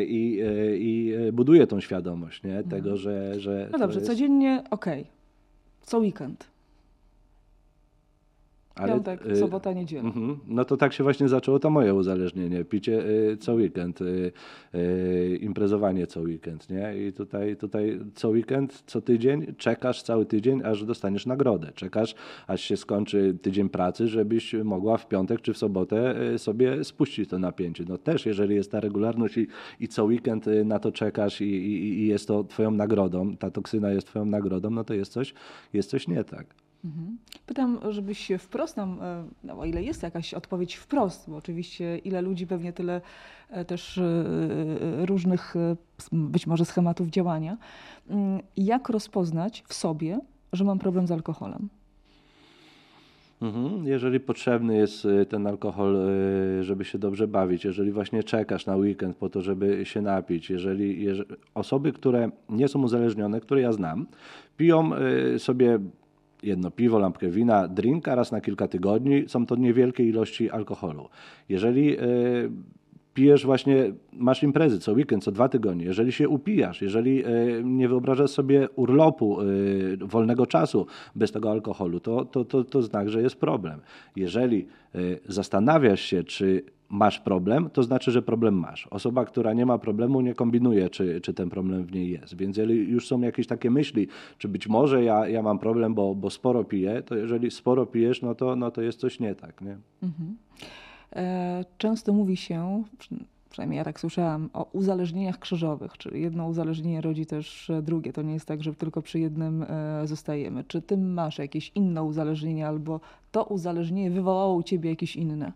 [0.06, 0.42] i,
[0.78, 2.62] i buduję tą świadomość nie?
[2.62, 5.06] tego, że, że No dobrze, jest, codziennie okej,
[5.82, 6.46] co weekend,
[8.76, 10.04] ale, piątek, e, sobota, niedziela.
[10.04, 10.38] Mhm.
[10.46, 12.64] No to tak się właśnie zaczęło to moje uzależnienie.
[12.64, 14.32] Picie y, co weekend, y,
[14.74, 17.06] y, imprezowanie co weekend, nie?
[17.06, 21.72] I tutaj, tutaj co weekend, co tydzień, czekasz cały tydzień, aż dostaniesz nagrodę.
[21.74, 22.14] Czekasz,
[22.46, 27.30] aż się skończy tydzień pracy, żebyś mogła w piątek czy w sobotę y, sobie spuścić
[27.30, 27.84] to napięcie.
[27.88, 29.46] No też, jeżeli jest ta regularność i,
[29.80, 33.50] i co weekend y, na to czekasz i, i, i jest to twoją nagrodą, ta
[33.50, 35.34] toksyna jest twoją nagrodą, no to jest coś,
[35.72, 36.65] jest coś nie tak.
[36.84, 37.18] Mhm.
[37.46, 42.22] Pytam, żebyś wprost nam, e, no o ile jest jakaś odpowiedź wprost, bo oczywiście ile
[42.22, 43.00] ludzi, pewnie tyle
[43.50, 44.24] e, też e,
[45.06, 45.54] różnych
[46.12, 47.56] być może schematów działania.
[48.08, 50.20] Mm, Jak rozpoznać w sobie,
[50.52, 51.68] że mam problem z alkoholem?
[53.42, 53.86] Mhm.
[53.86, 55.98] Jeżeli potrzebny jest ten alkohol,
[56.60, 61.04] żeby się dobrze bawić, jeżeli właśnie czekasz na weekend po to, żeby się napić, jeżeli,
[61.04, 64.06] jeżeli osoby, które nie są uzależnione, które ja znam,
[64.56, 64.90] piją
[65.38, 65.78] sobie
[66.46, 71.08] jedno piwo, lampkę wina, drinka raz na kilka tygodni, są to niewielkie ilości alkoholu.
[71.48, 72.50] Jeżeli y,
[73.14, 77.24] pijesz właśnie, masz imprezy co weekend, co dwa tygodnie, jeżeli się upijasz, jeżeli
[77.64, 79.38] nie wyobrażasz sobie urlopu,
[80.00, 83.80] wolnego czasu bez tego alkoholu, to, to, to, to znak, że jest problem.
[84.16, 84.66] Jeżeli
[85.28, 88.86] zastanawiasz się, czy masz problem, to znaczy, że problem masz.
[88.86, 92.36] Osoba, która nie ma problemu, nie kombinuje, czy, czy ten problem w niej jest.
[92.36, 94.08] Więc jeżeli już są jakieś takie myśli,
[94.38, 98.22] czy być może ja, ja mam problem, bo, bo sporo piję, to jeżeli sporo pijesz,
[98.22, 99.60] no to, no to jest coś nie tak.
[99.60, 99.76] Nie?
[100.02, 100.36] Mhm.
[101.16, 102.82] E, często mówi się,
[103.50, 108.12] przynajmniej ja tak słyszałam, o uzależnieniach krzyżowych, czyli jedno uzależnienie rodzi też drugie.
[108.12, 110.64] To nie jest tak, że tylko przy jednym e, zostajemy.
[110.64, 113.00] Czy ty masz jakieś inne uzależnienie, albo
[113.32, 115.52] to uzależnienie wywołało u ciebie jakieś inne?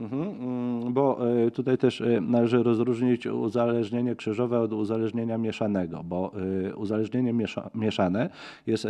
[0.00, 6.32] Mhm, mm, bo e, tutaj też e, należy rozróżnić uzależnienie krzyżowe od uzależnienia mieszanego, bo
[6.68, 7.34] e, uzależnienie
[7.74, 8.30] mieszane
[8.66, 8.88] jest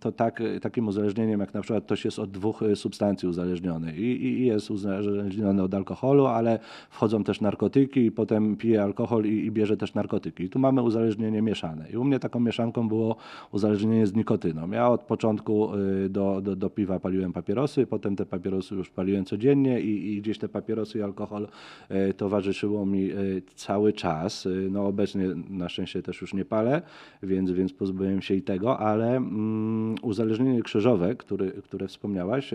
[0.00, 4.70] to tak, takim uzależnieniem, jak na przykład ktoś jest od dwóch substancji uzależniony i, jest
[4.70, 6.58] uzależniony od alkoholu, ale
[6.90, 10.44] wchodzą też narkotyki i potem pije alkohol i, i bierze też narkotyki.
[10.44, 11.90] I tu mamy uzależnienie mieszane.
[11.90, 13.16] I u mnie taką mieszanką było
[13.52, 14.70] uzależnienie z nikotyną.
[14.70, 15.68] Ja od początku
[16.10, 20.38] do, do, do piwa paliłem papierosy, potem te papierosy już paliłem codziennie i, i gdzieś
[20.38, 21.48] te papierosy i alkohol
[21.88, 23.14] e, towarzyszyło mi e,
[23.54, 24.46] cały czas.
[24.46, 26.82] E, no obecnie na szczęście też już nie palę,
[27.22, 32.54] więc, więc pozbyłem się i tego, ale mm, uzależnienie krzyżowe, który, które wspomniałaś,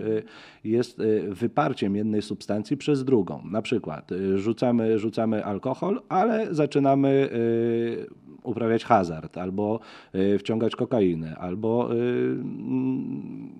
[0.63, 3.41] jest wyparciem jednej substancji przez drugą.
[3.51, 7.29] Na przykład rzucamy, rzucamy alkohol, ale zaczynamy
[8.43, 9.79] uprawiać hazard, albo
[10.39, 11.89] wciągać kokainę, albo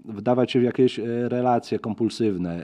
[0.06, 2.64] wdawać się w jakieś relacje kompulsywne,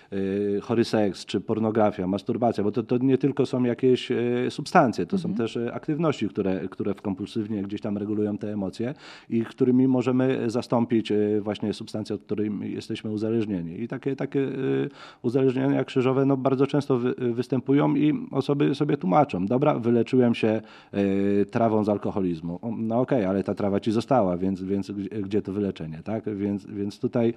[0.61, 5.17] chory seks, czy pornografia, masturbacja, bo to, to nie tylko są jakieś y, substancje, to
[5.17, 5.33] mhm.
[5.33, 8.93] są też y, aktywności, które, które w kompulsywnie gdzieś tam regulują te emocje
[9.29, 13.81] i którymi możemy zastąpić właśnie substancje, od której jesteśmy uzależnieni.
[13.81, 14.47] I takie, takie
[15.21, 20.61] uzależnienia krzyżowe no, bardzo często wy, występują i osoby sobie tłumaczą, dobra, wyleczyłem się
[21.51, 22.59] trawą z alkoholizmu.
[22.77, 24.91] No okej, okay, ale ta trawa ci została, więc, więc
[25.21, 26.35] gdzie to wyleczenie, tak?
[26.35, 27.33] Więc, więc tutaj,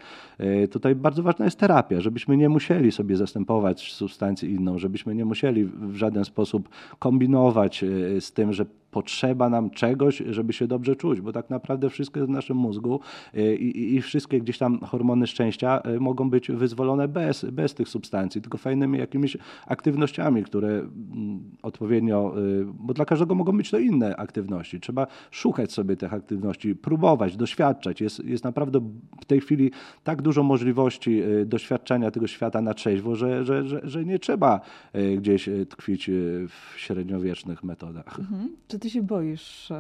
[0.71, 5.25] tutaj bardzo ważna jest terapia, żebyśmy nie musieli musieli sobie zastępować substancję inną, żebyśmy nie
[5.25, 10.97] musieli w żaden sposób kombinować e, z tym, że potrzeba nam czegoś, żeby się dobrze
[10.97, 13.01] czuć, bo tak naprawdę wszystko jest w naszym mózgu
[13.35, 17.89] e, i, i wszystkie gdzieś tam hormony szczęścia e, mogą być wyzwolone bez, bez tych
[17.89, 19.37] substancji, tylko fajnymi jakimiś
[19.67, 22.35] aktywnościami, które mm, odpowiednio,
[22.75, 24.81] bo dla każdego mogą być to inne aktywności.
[24.81, 28.01] Trzeba szukać sobie tych aktywności, próbować, doświadczać.
[28.01, 28.81] Jest, jest naprawdę
[29.21, 29.71] w tej chwili
[30.05, 34.61] tak dużo możliwości doświadczenia tego świata, na trzeźwo, że, że, że, że nie trzeba
[34.93, 36.13] e, gdzieś e, tkwić e,
[36.49, 38.19] w średniowiecznych metodach.
[38.19, 38.57] Mhm.
[38.69, 39.73] Czy ty się boisz,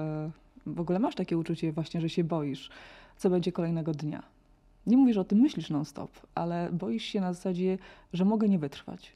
[0.66, 2.70] w ogóle masz takie uczucie właśnie, że się boisz,
[3.16, 4.22] co będzie kolejnego dnia?
[4.86, 7.78] Nie mówisz o tym, myślisz non-stop, ale boisz się na zasadzie,
[8.12, 9.12] że mogę nie wytrwać.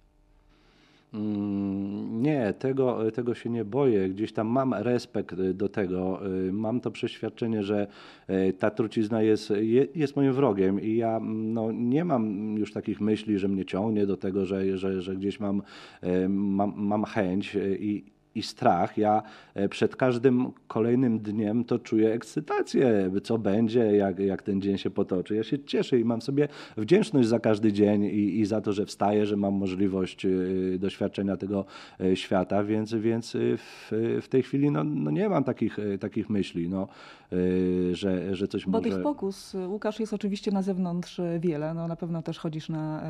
[1.15, 4.09] Mm, nie, tego, tego się nie boję.
[4.09, 6.21] Gdzieś tam mam respekt do tego.
[6.53, 7.87] Mam to przeświadczenie, że
[8.27, 9.53] e, ta trucizna jest,
[9.95, 14.17] jest moim wrogiem i ja no, nie mam już takich myśli, że mnie ciągnie do
[14.17, 15.63] tego, że, że, że gdzieś mam,
[16.01, 18.99] e, mam, mam chęć i, i strach.
[18.99, 19.23] Ja
[19.55, 24.91] e, przed każdym kolejnym dniem to czuję ekscytację, co będzie, jak, jak ten dzień się
[24.91, 25.37] potoczy.
[25.37, 28.87] Ja się cieszę i mam sobie wdzięczność za każdy dzień i, i za to, że
[28.87, 30.29] wstaję, że mam możliwość e,
[30.79, 31.65] doświadczenia tego
[32.01, 36.69] e, świata, więc, więc w, w tej chwili no, no nie mam takich, takich myśli,
[36.69, 36.89] no,
[37.93, 38.91] że, że coś Bo może...
[38.91, 41.75] Bo tych pokus, Łukasz, jest oczywiście na zewnątrz wiele.
[41.75, 43.03] No, na pewno też chodzisz na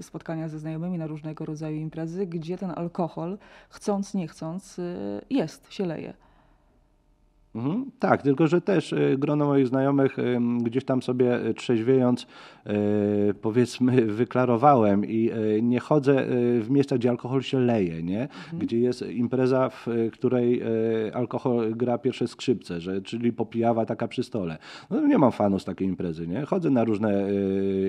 [0.00, 3.38] spotkania ze znajomymi, na różnego rodzaju imprezy, gdzie ten alkohol,
[3.68, 4.82] chcąc, nie chcąc, y,
[5.30, 6.14] jest, się leje.
[7.54, 10.16] Mhm, tak, tylko że też y, grono moich znajomych
[10.62, 12.26] gdzieś tam sobie trzeźwiejąc,
[13.42, 15.30] powiedzmy, wyklarowałem i
[15.62, 16.26] nie chodzę
[16.60, 18.22] w miejsca, gdzie alkohol się leje, nie?
[18.22, 18.58] Mhm.
[18.58, 20.62] gdzie jest impreza, w której
[21.14, 24.58] alkohol gra pierwsze skrzypce, że, czyli popijawa taka przy stole.
[24.90, 26.28] No, nie mam fanu z takiej imprezy.
[26.28, 26.42] Nie?
[26.44, 27.28] Chodzę na różne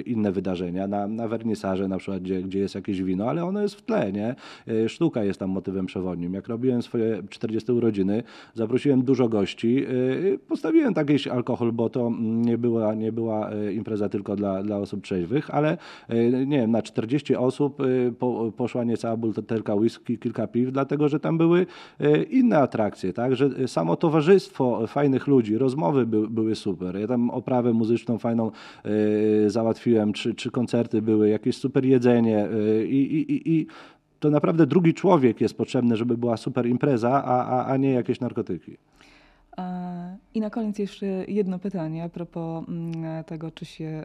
[0.06, 3.76] inne wydarzenia, na, na wernisaże na przykład, gdzie, gdzie jest jakieś wino, ale ono jest
[3.76, 4.12] w tle.
[4.12, 4.36] Nie?
[4.88, 6.34] Sztuka jest tam motywem przewodnim.
[6.34, 12.58] Jak robiłem swoje 40 urodziny, zaprosiłem dużo gości, Y, postawiłem taki alkohol, bo to nie
[12.58, 15.78] była, nie była y, impreza tylko dla, dla osób trzeźwych, ale
[16.10, 17.82] y, nie wiem, na 40 osób
[18.20, 21.66] po, poszła niecała butelka whisky, kilka piw, dlatego że tam były
[22.30, 23.36] inne atrakcje, tak?
[23.36, 27.00] Że samo towarzystwo fajnych ludzi, rozmowy by, były super.
[27.00, 28.52] Ja tam oprawę muzyczną fajną
[29.48, 32.48] załatwiłem, czy, czy koncerty były, jakieś super jedzenie
[32.86, 33.68] i, i, i
[34.24, 38.20] to naprawdę drugi człowiek jest potrzebny, żeby była super impreza, a, a, a nie jakieś
[38.20, 38.78] narkotyki.
[39.58, 44.04] E, I na koniec jeszcze jedno pytanie a propos mm, tego, czy się e,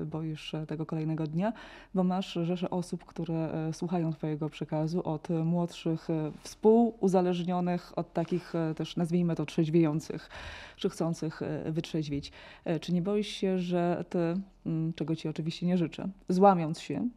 [0.00, 1.52] e, boisz tego kolejnego dnia,
[1.94, 6.08] bo masz rzeszę osób, które słuchają Twojego przekazu, od młodszych,
[6.42, 10.30] współuzależnionych, od takich też nazwijmy to trzeźwiejących,
[10.76, 12.32] czy chcących wytrzeźwieć.
[12.80, 14.18] Czy nie boisz się, że Ty,
[14.66, 17.08] mm, czego Ci oczywiście nie życzę, złamiąc się,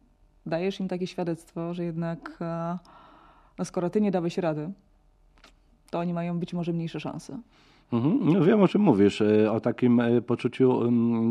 [0.46, 2.38] dajesz im takie świadectwo, że jednak
[3.58, 4.72] no skoro Ty nie dałeś rady,
[5.90, 7.38] to oni mają być może mniejsze szanse.
[7.92, 8.18] Mhm.
[8.32, 10.80] No wiem o czym mówisz, e, o takim e, poczuciu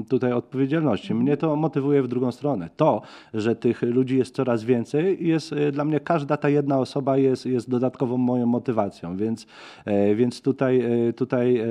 [0.10, 1.14] tutaj odpowiedzialności.
[1.14, 2.70] Mnie to motywuje w drugą stronę.
[2.76, 3.02] To,
[3.34, 7.46] że tych ludzi jest coraz więcej, jest e, dla mnie każda ta jedna osoba jest,
[7.46, 9.48] jest dodatkową moją motywacją, więc,
[10.16, 10.84] więc tutaj,
[11.16, 11.62] tutaj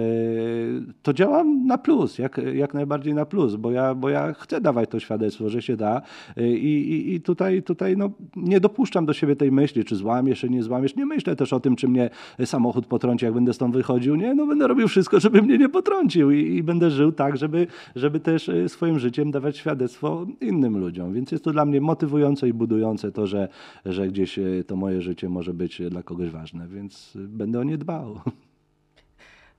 [1.02, 4.90] to działam na plus, jak, jak najbardziej na plus, bo ja, bo ja chcę dawać
[4.90, 6.02] to świadectwo, że się da
[6.36, 10.50] i, i, i tutaj, tutaj no, nie dopuszczam do siebie tej myśli, czy złamiesz, czy
[10.50, 10.96] nie złamiesz.
[10.96, 12.10] Nie myślę też o tym, czy mnie
[12.44, 14.16] samochód potrąci, jak będę stąd wychodził.
[14.16, 17.66] Nie, no będę robił wszystko, żeby mnie nie potrącił i, i, będę żył tak, żeby,
[17.96, 21.12] żeby też e, swoim życiem dawać świadectwo innym ludziom.
[21.12, 23.48] Więc jest to dla mnie motywujące i budujące to, że,
[23.86, 27.78] że gdzieś e, to moje życie może być dla kogoś ważne, więc będę o nie
[27.78, 28.20] dbał.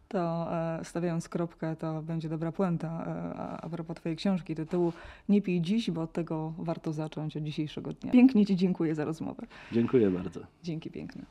[0.07, 2.89] To e, stawiając kropkę, to będzie dobra puenta
[3.61, 4.93] a propos Twojej książki tytułu
[5.29, 8.11] Nie pij dziś, bo od tego warto zacząć od dzisiejszego dnia.
[8.11, 9.47] Pięknie Ci dziękuję za rozmowę.
[9.71, 10.39] Dziękuję bardzo.
[10.63, 11.25] Dzięki piękne.